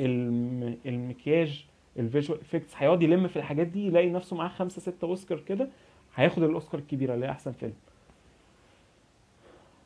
الم- 0.00 0.78
المكياج 0.86 1.66
ال 1.98 2.04
visual 2.04 2.40
effects 2.40 2.74
هيقعد 2.76 3.02
يلم 3.02 3.28
في 3.28 3.36
الحاجات 3.36 3.66
دي 3.66 3.86
يلاقي 3.86 4.10
نفسه 4.10 4.36
معاه 4.36 4.48
خمسة 4.48 4.80
ستة 4.80 5.04
أوسكار 5.04 5.40
كده 5.40 5.68
هياخد 6.14 6.42
الأوسكار 6.42 6.80
الكبيرة 6.80 7.14
اللي 7.14 7.26
هي 7.26 7.30
أحسن 7.30 7.52
فيلم. 7.52 7.74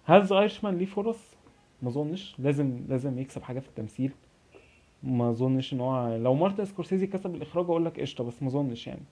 هل 0.05 0.33
Irishman 0.33 0.79
ليه 0.79 0.87
فرص؟ 0.87 1.37
ما 1.83 1.89
أظنش. 1.89 2.35
لازم 2.39 2.85
لازم 2.89 3.19
يكسب 3.19 3.43
حاجة 3.43 3.61
في 3.61 3.69
التمثيل. 3.69 4.13
ما 5.03 5.31
أظنش 5.31 5.73
إن 5.73 5.81
هو 5.81 6.17
لو 6.17 6.35
مارتن 6.35 6.65
سكورسيزي 6.65 7.07
كسب 7.07 7.35
الإخراج 7.35 7.65
أقول 7.65 7.85
لك 7.85 8.01
قشطة 8.01 8.25
بس 8.25 8.43
ما 8.43 8.49
أظنش 8.49 8.87
يعني. 8.87 9.03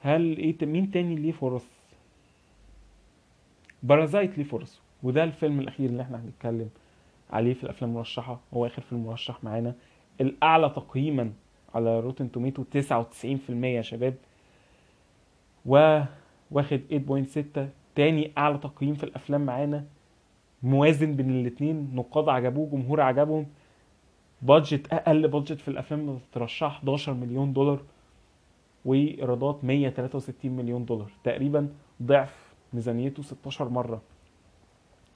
هل 0.00 0.36
إيه 0.36 0.56
مين 0.66 0.90
تاني 0.90 1.16
ليه 1.16 1.32
فرص؟ 1.32 1.66
Parasite 3.82 4.38
ليه 4.38 4.44
فرص؟ 4.44 4.80
وده 5.02 5.24
الفيلم 5.24 5.60
الأخير 5.60 5.90
اللي 5.90 6.02
إحنا 6.02 6.20
هنتكلم 6.20 6.70
عليه 7.30 7.54
في 7.54 7.64
الأفلام 7.64 7.90
المرشحة. 7.90 8.40
هو 8.54 8.66
آخر 8.66 8.82
فيلم 8.82 9.06
مرشح 9.06 9.44
معانا. 9.44 9.74
الأعلى 10.20 10.68
تقييما 10.68 11.32
على 11.74 12.00
Rotten 12.00 12.32
Tomato 12.32 12.64
99% 12.64 13.64
يا 13.64 13.82
شباب. 13.82 14.14
و 15.66 16.00
واخد 16.50 16.80
8.6 16.90 17.68
تاني 17.94 18.32
أعلى 18.38 18.58
تقييم 18.58 18.94
في 18.94 19.04
الأفلام 19.04 19.46
معانا. 19.46 19.84
موازن 20.62 21.16
بين 21.16 21.30
الاتنين 21.30 21.90
نقاد 21.94 22.28
عجبوه 22.28 22.70
جمهور 22.70 23.00
عجبهم. 23.00 23.46
بادجت 24.42 24.92
أقل 24.92 25.28
بادجت 25.28 25.60
في 25.60 25.68
الأفلام 25.68 26.00
اللي 26.00 26.20
ترشح 26.32 26.66
11 26.66 27.14
مليون 27.14 27.52
دولار 27.52 27.80
وإيرادات 28.84 29.64
163 29.64 30.56
مليون 30.56 30.84
دولار. 30.84 31.10
تقريبا 31.24 31.68
ضعف 32.02 32.54
ميزانيته 32.72 33.22
16 33.22 33.68
مرة 33.68 34.02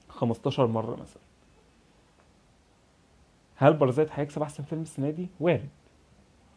15 0.09 0.67
مرة 0.67 0.95
مثلا. 1.01 1.24
هل 3.55 3.73
بارازيت 3.73 4.07
هيكسب 4.11 4.41
أحسن 4.41 4.63
فيلم 4.63 4.81
السنة 4.81 5.09
دي؟ 5.09 5.27
وارد. 5.39 5.69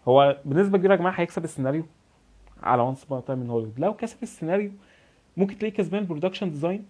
هو 0.09 0.37
بنسبة 0.45 0.79
كبيرة 0.79 0.93
يا 0.93 0.99
جماعة 0.99 1.13
هيكسب 1.13 1.45
السيناريو 1.45 1.85
على 2.63 2.83
Once 2.83 3.05
Upon 3.05 3.25
a 3.25 3.28
Time 3.28 3.41
in 3.41 3.51
Hollywood 3.51 3.81
لو 3.81 3.95
كسب 3.95 4.23
السيناريو 4.23 4.71
ممكن 5.37 5.59
تلاقيه 5.59 5.77
كسبان 5.77 6.07
production 6.07 6.51
design 6.51 6.87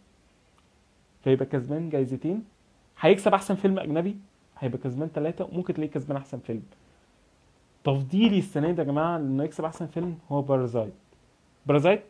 فيبقى 1.24 1.46
كسبان 1.46 1.90
جايزتين. 1.90 2.44
هيكسب 3.00 3.34
أحسن 3.34 3.54
فيلم 3.54 3.78
أجنبي 3.78 4.16
هيبقى 4.58 4.78
كسبان 4.78 5.08
ثلاثة 5.08 5.44
وممكن 5.44 5.74
تلاقيه 5.74 5.90
كسبان 5.92 6.16
أحسن 6.16 6.38
فيلم. 6.38 6.62
تفضيلي 7.84 8.38
السنة 8.38 8.70
دي 8.72 8.80
يا 8.80 8.86
جماعة 8.86 9.16
انه 9.16 9.44
يكسب 9.44 9.64
أحسن 9.64 9.86
فيلم 9.86 10.18
هو 10.30 10.42
Parasite 10.42 10.92
Parasite 11.66 12.02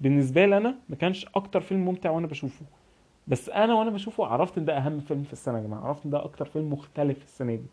بالنسبة 0.00 0.46
لي 0.46 0.56
أنا 0.56 0.74
ما 0.88 0.96
كانش 0.96 1.26
أكتر 1.34 1.60
فيلم 1.60 1.84
ممتع 1.84 2.10
وأنا 2.10 2.26
بشوفه. 2.26 2.64
بس 3.28 3.48
أنا 3.48 3.74
وأنا 3.74 3.90
بشوفه 3.90 4.26
عرفت 4.26 4.58
إن 4.58 4.64
ده 4.64 4.76
أهم 4.78 5.00
فيلم 5.00 5.22
في 5.22 5.32
السنة 5.32 5.58
يا 5.58 5.62
جماعة 5.62 5.80
عرفت 5.80 6.04
إن 6.04 6.10
ده 6.10 6.24
أكتر 6.24 6.44
فيلم 6.44 6.72
مختلف 6.72 7.18
في 7.18 7.24
السنة 7.24 7.54
دي. 7.54 7.66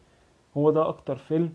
هو 0.57 0.71
ده 0.71 0.87
أكتر 0.89 1.15
فيلم 1.15 1.53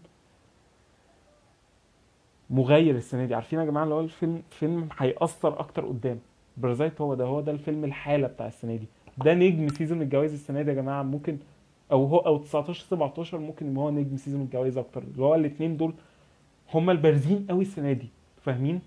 مغير 2.51 2.97
السنة 2.97 3.25
دي. 3.25 3.35
عارفين 3.35 3.59
يا 3.59 3.65
جماعة 3.65 3.85
اللي 3.85 3.95
هو 3.95 4.01
الفيلم 4.01 4.43
فيلم 4.51 4.89
هيأثر 4.99 5.61
أكتر 5.61 5.87
قدام. 5.87 6.19
Parasite 6.57 7.01
هو 7.01 7.15
ده 7.15 7.25
هو 7.25 7.41
ده 7.41 7.53
الفيلم 7.53 7.85
الحالة 7.85 8.27
بتاع 8.27 8.47
السنة 8.47 8.77
دي. 8.77 8.87
ده 9.19 9.35
نجم 9.35 9.69
season 9.69 10.03
الجوائز 10.03 10.33
السنة 10.33 10.63
دي 10.63 10.71
يا 10.71 10.75
جماعة 10.75 11.03
ممكن 11.03 11.39
أو 11.93 12.05
هو 12.07 12.19
أو 12.19 12.39
19 12.39 12.85
17 12.85 13.39
ممكن 13.39 13.71
يبقى 13.71 13.85
هو 13.85 13.91
نجم 13.91 14.17
season 14.17 14.41
الجوائز 14.41 14.79
أكتر. 14.79 15.03
اللي 15.03 15.23
هو 15.23 15.35
الاثنين 15.35 15.77
دول 15.77 15.95
هما 16.75 16.93
البارزين 16.93 17.47
قوي 17.51 17.63
السنة 17.63 17.93
دي. 17.93 18.09
فاهمين؟ 18.43 18.81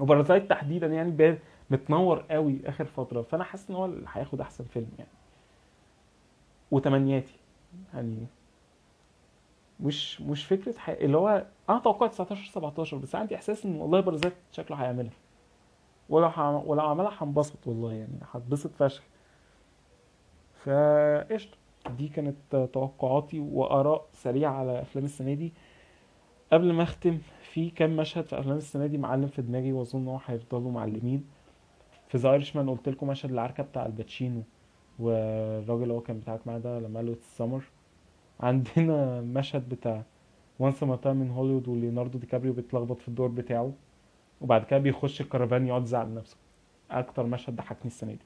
و 0.00 0.06
Parasite 0.06 0.50
تحديدا 0.50 0.86
يعني 0.86 1.10
متنور 1.72 2.24
قوي 2.30 2.60
آخر 2.66 2.84
فترة 2.84 3.22
فأنا 3.22 3.44
حاسس 3.44 3.70
إن 3.70 3.76
هو 3.76 3.84
اللي 3.84 4.06
هياخد 4.12 4.40
أحسن 4.40 4.64
فيلم 4.64 4.88
يعني. 4.98 5.10
وتمنياتي 6.70 7.34
يعني 7.94 8.26
مش 9.80 10.20
مش 10.20 10.44
فكرة 10.44 10.78
حي... 10.78 10.92
اللي 10.92 11.16
هو 11.16 11.46
أنا 11.70 11.78
توقعت 11.78 12.10
19 12.12 12.50
17 12.52 12.96
بس 12.96 13.14
عندي 13.14 13.34
إحساس 13.34 13.66
إن 13.66 13.80
والله 13.80 14.00
بارازايت 14.00 14.34
شكله 14.52 14.76
هيعملها. 14.76 15.12
ولو 16.08 16.30
ح... 16.30 16.38
ولو 16.40 16.80
عملها 16.82 17.12
هنبسط 17.20 17.66
والله 17.66 17.92
يعني 17.92 18.18
هتبسط 18.32 18.70
فشخ. 18.74 19.02
فقشطة. 20.64 21.56
دي 21.98 22.08
كانت 22.08 22.36
توقعاتي 22.72 23.40
وآراء 23.40 24.06
سريعة 24.12 24.52
على 24.52 24.82
أفلام 24.82 25.04
السنة 25.04 25.34
دي. 25.34 25.52
قبل 26.52 26.72
ما 26.72 26.82
أختم 26.82 27.18
في 27.42 27.70
كام 27.70 27.96
مشهد 27.96 28.24
في 28.24 28.38
أفلام 28.38 28.56
السنة 28.56 28.86
دي 28.86 28.98
معلم 28.98 29.26
في 29.26 29.42
دماغي 29.42 29.72
وأظن 29.72 29.98
إن 30.00 30.08
هو 30.08 30.20
هيفضلوا 30.26 30.70
معلمين. 30.72 31.24
في 32.12 32.18
The 32.18 32.30
Irishman 32.32 32.70
قلت 32.70 32.88
لكم 32.88 33.06
مشهد 33.06 33.30
العركة 33.30 33.62
بتاع 33.62 33.86
آل 33.86 33.98
باتشينو 33.98 34.42
والراجل 34.98 35.82
اللي 35.82 35.94
هو 35.94 36.00
كان 36.00 36.18
بتاعك 36.18 36.46
معاه 36.46 36.58
ده 36.58 36.78
لما 36.80 36.96
قال 36.98 37.06
له 37.06 37.12
السمر 37.12 37.64
عندنا 38.40 39.20
مشهد 39.20 39.68
بتاع 39.68 40.02
Once 40.58 40.82
Upon 40.82 40.96
a 40.96 41.00
Time 41.00 41.16
in 41.16 41.30
Hollywood 41.30 41.68
وليوناردو 41.68 42.18
دي 42.18 42.26
كابريو 42.26 42.52
بيتلخبط 42.52 43.00
في 43.00 43.08
الدور 43.08 43.28
بتاعه 43.28 43.72
وبعد 44.40 44.64
كده 44.64 44.78
بيخش 44.78 45.20
الكرفان 45.20 45.66
يقعد 45.66 45.82
يزعل 45.82 46.14
نفسه 46.14 46.36
أكتر 46.90 47.26
مشهد 47.26 47.56
ضحكني 47.56 47.86
السنة 47.86 48.12
دي. 48.12 48.18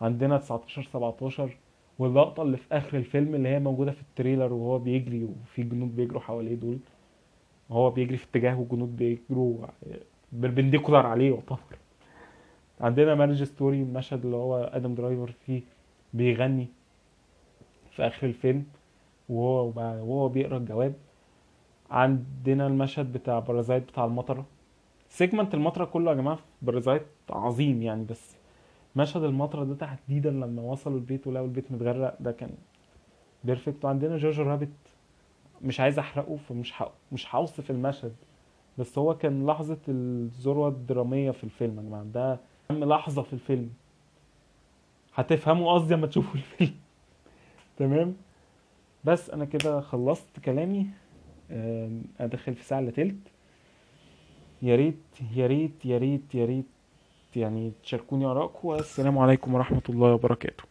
عندنا 0.00 0.38
19 0.38 0.82
17 0.82 1.56
واللقطة 1.98 2.42
اللي 2.42 2.56
في 2.56 2.66
آخر 2.76 2.96
الفيلم 2.98 3.34
اللي 3.34 3.48
هي 3.48 3.58
موجودة 3.60 3.92
في 3.92 4.02
ال 4.02 4.08
trailer 4.08 4.52
وهو 4.52 4.78
بيجري 4.78 5.24
وفي 5.24 5.62
جنود 5.62 5.96
بيجروا 5.96 6.20
حواليه 6.20 6.54
دول. 6.54 6.78
هو 7.70 7.90
بيجري 7.90 8.16
في 8.16 8.24
اتجاه 8.30 8.60
وجنود 8.60 8.96
بيجروا 8.96 9.66
بال 10.32 10.42
perpendicular 10.42 11.06
عليه 11.06 11.34
يعتبر. 11.34 11.58
عندنا 12.80 13.14
Marriage 13.14 13.42
Story 13.42 13.82
المشهد 13.82 14.24
اللي 14.24 14.36
هو 14.36 14.64
آدم 14.72 14.94
درايفر 14.94 15.30
فيه 15.46 15.62
بيغني 16.14 16.68
في 17.90 18.06
آخر 18.06 18.26
الفيلم 18.26 18.64
وهو 19.28 19.72
وهو 19.76 20.28
بيقرأ 20.28 20.56
الجواب. 20.56 20.94
عندنا 21.90 22.66
المشهد 22.66 23.12
بتاع 23.12 23.38
Parasite 23.38 23.82
بتاع 23.88 24.04
المطرة. 24.04 24.44
segment 25.08 25.54
المطرة 25.54 25.84
كله 25.84 26.10
يا 26.10 26.16
جماعة 26.16 26.36
في 26.36 26.42
Parasite 26.62 27.02
عظيم 27.30 27.82
يعني 27.82 28.04
بس 28.04 28.36
مشهد 28.96 29.22
المطرة 29.22 29.64
ده 29.64 29.74
تحديدا 29.74 30.30
لما 30.30 30.62
وصلوا 30.62 30.96
البيت 30.96 31.26
ولقوا 31.26 31.46
البيت 31.46 31.72
متغرق 31.72 32.16
ده 32.20 32.32
كان 32.32 32.50
perfect 33.44 33.84
وعندنا 33.84 34.16
Jojo 34.16 34.42
Rabbit 34.42 34.68
مش 35.62 35.80
عايز 35.80 35.98
أحرقه 35.98 36.36
فمش 36.36 36.72
حق 36.72 36.92
مش 37.12 37.34
هوصف 37.34 37.70
المشهد 37.70 38.12
بس 38.78 38.98
هو 38.98 39.16
كان 39.16 39.46
لحظة 39.46 39.78
الذروة 39.88 40.68
الدرامية 40.68 41.30
في 41.30 41.44
الفيلم 41.44 41.76
يا 41.78 41.82
جماعة. 41.82 42.04
ده 42.04 42.40
أهم 42.70 42.84
لحظة 42.84 43.22
في 43.22 43.32
الفيلم. 43.32 43.70
هتفهموا 45.14 45.74
قصدي 45.74 45.94
لما 45.94 46.06
تشوفوا 46.06 46.34
الفيلم. 46.34 46.74
تمام؟ 47.78 48.16
بس 49.04 49.30
أنا 49.30 49.44
كده 49.44 49.80
خلصت 49.80 50.40
كلامي. 50.44 50.86
داخل 52.20 52.54
في 52.54 52.64
ساعة 52.64 52.78
إلا 52.80 52.90
تلت. 52.90 53.16
يا 54.62 54.76
ريت 54.76 54.96
يا 55.34 55.46
ريت 55.46 55.86
يا 55.86 55.98
ريت 55.98 56.34
يا 56.34 56.44
ريت 56.44 56.66
يعني 57.36 57.72
تشاركوني 57.82 58.24
آرائكم. 58.24 58.68
والسلام 58.68 59.18
عليكم 59.18 59.54
ورحمة 59.54 59.82
الله 59.88 60.14
وبركاته. 60.14 60.64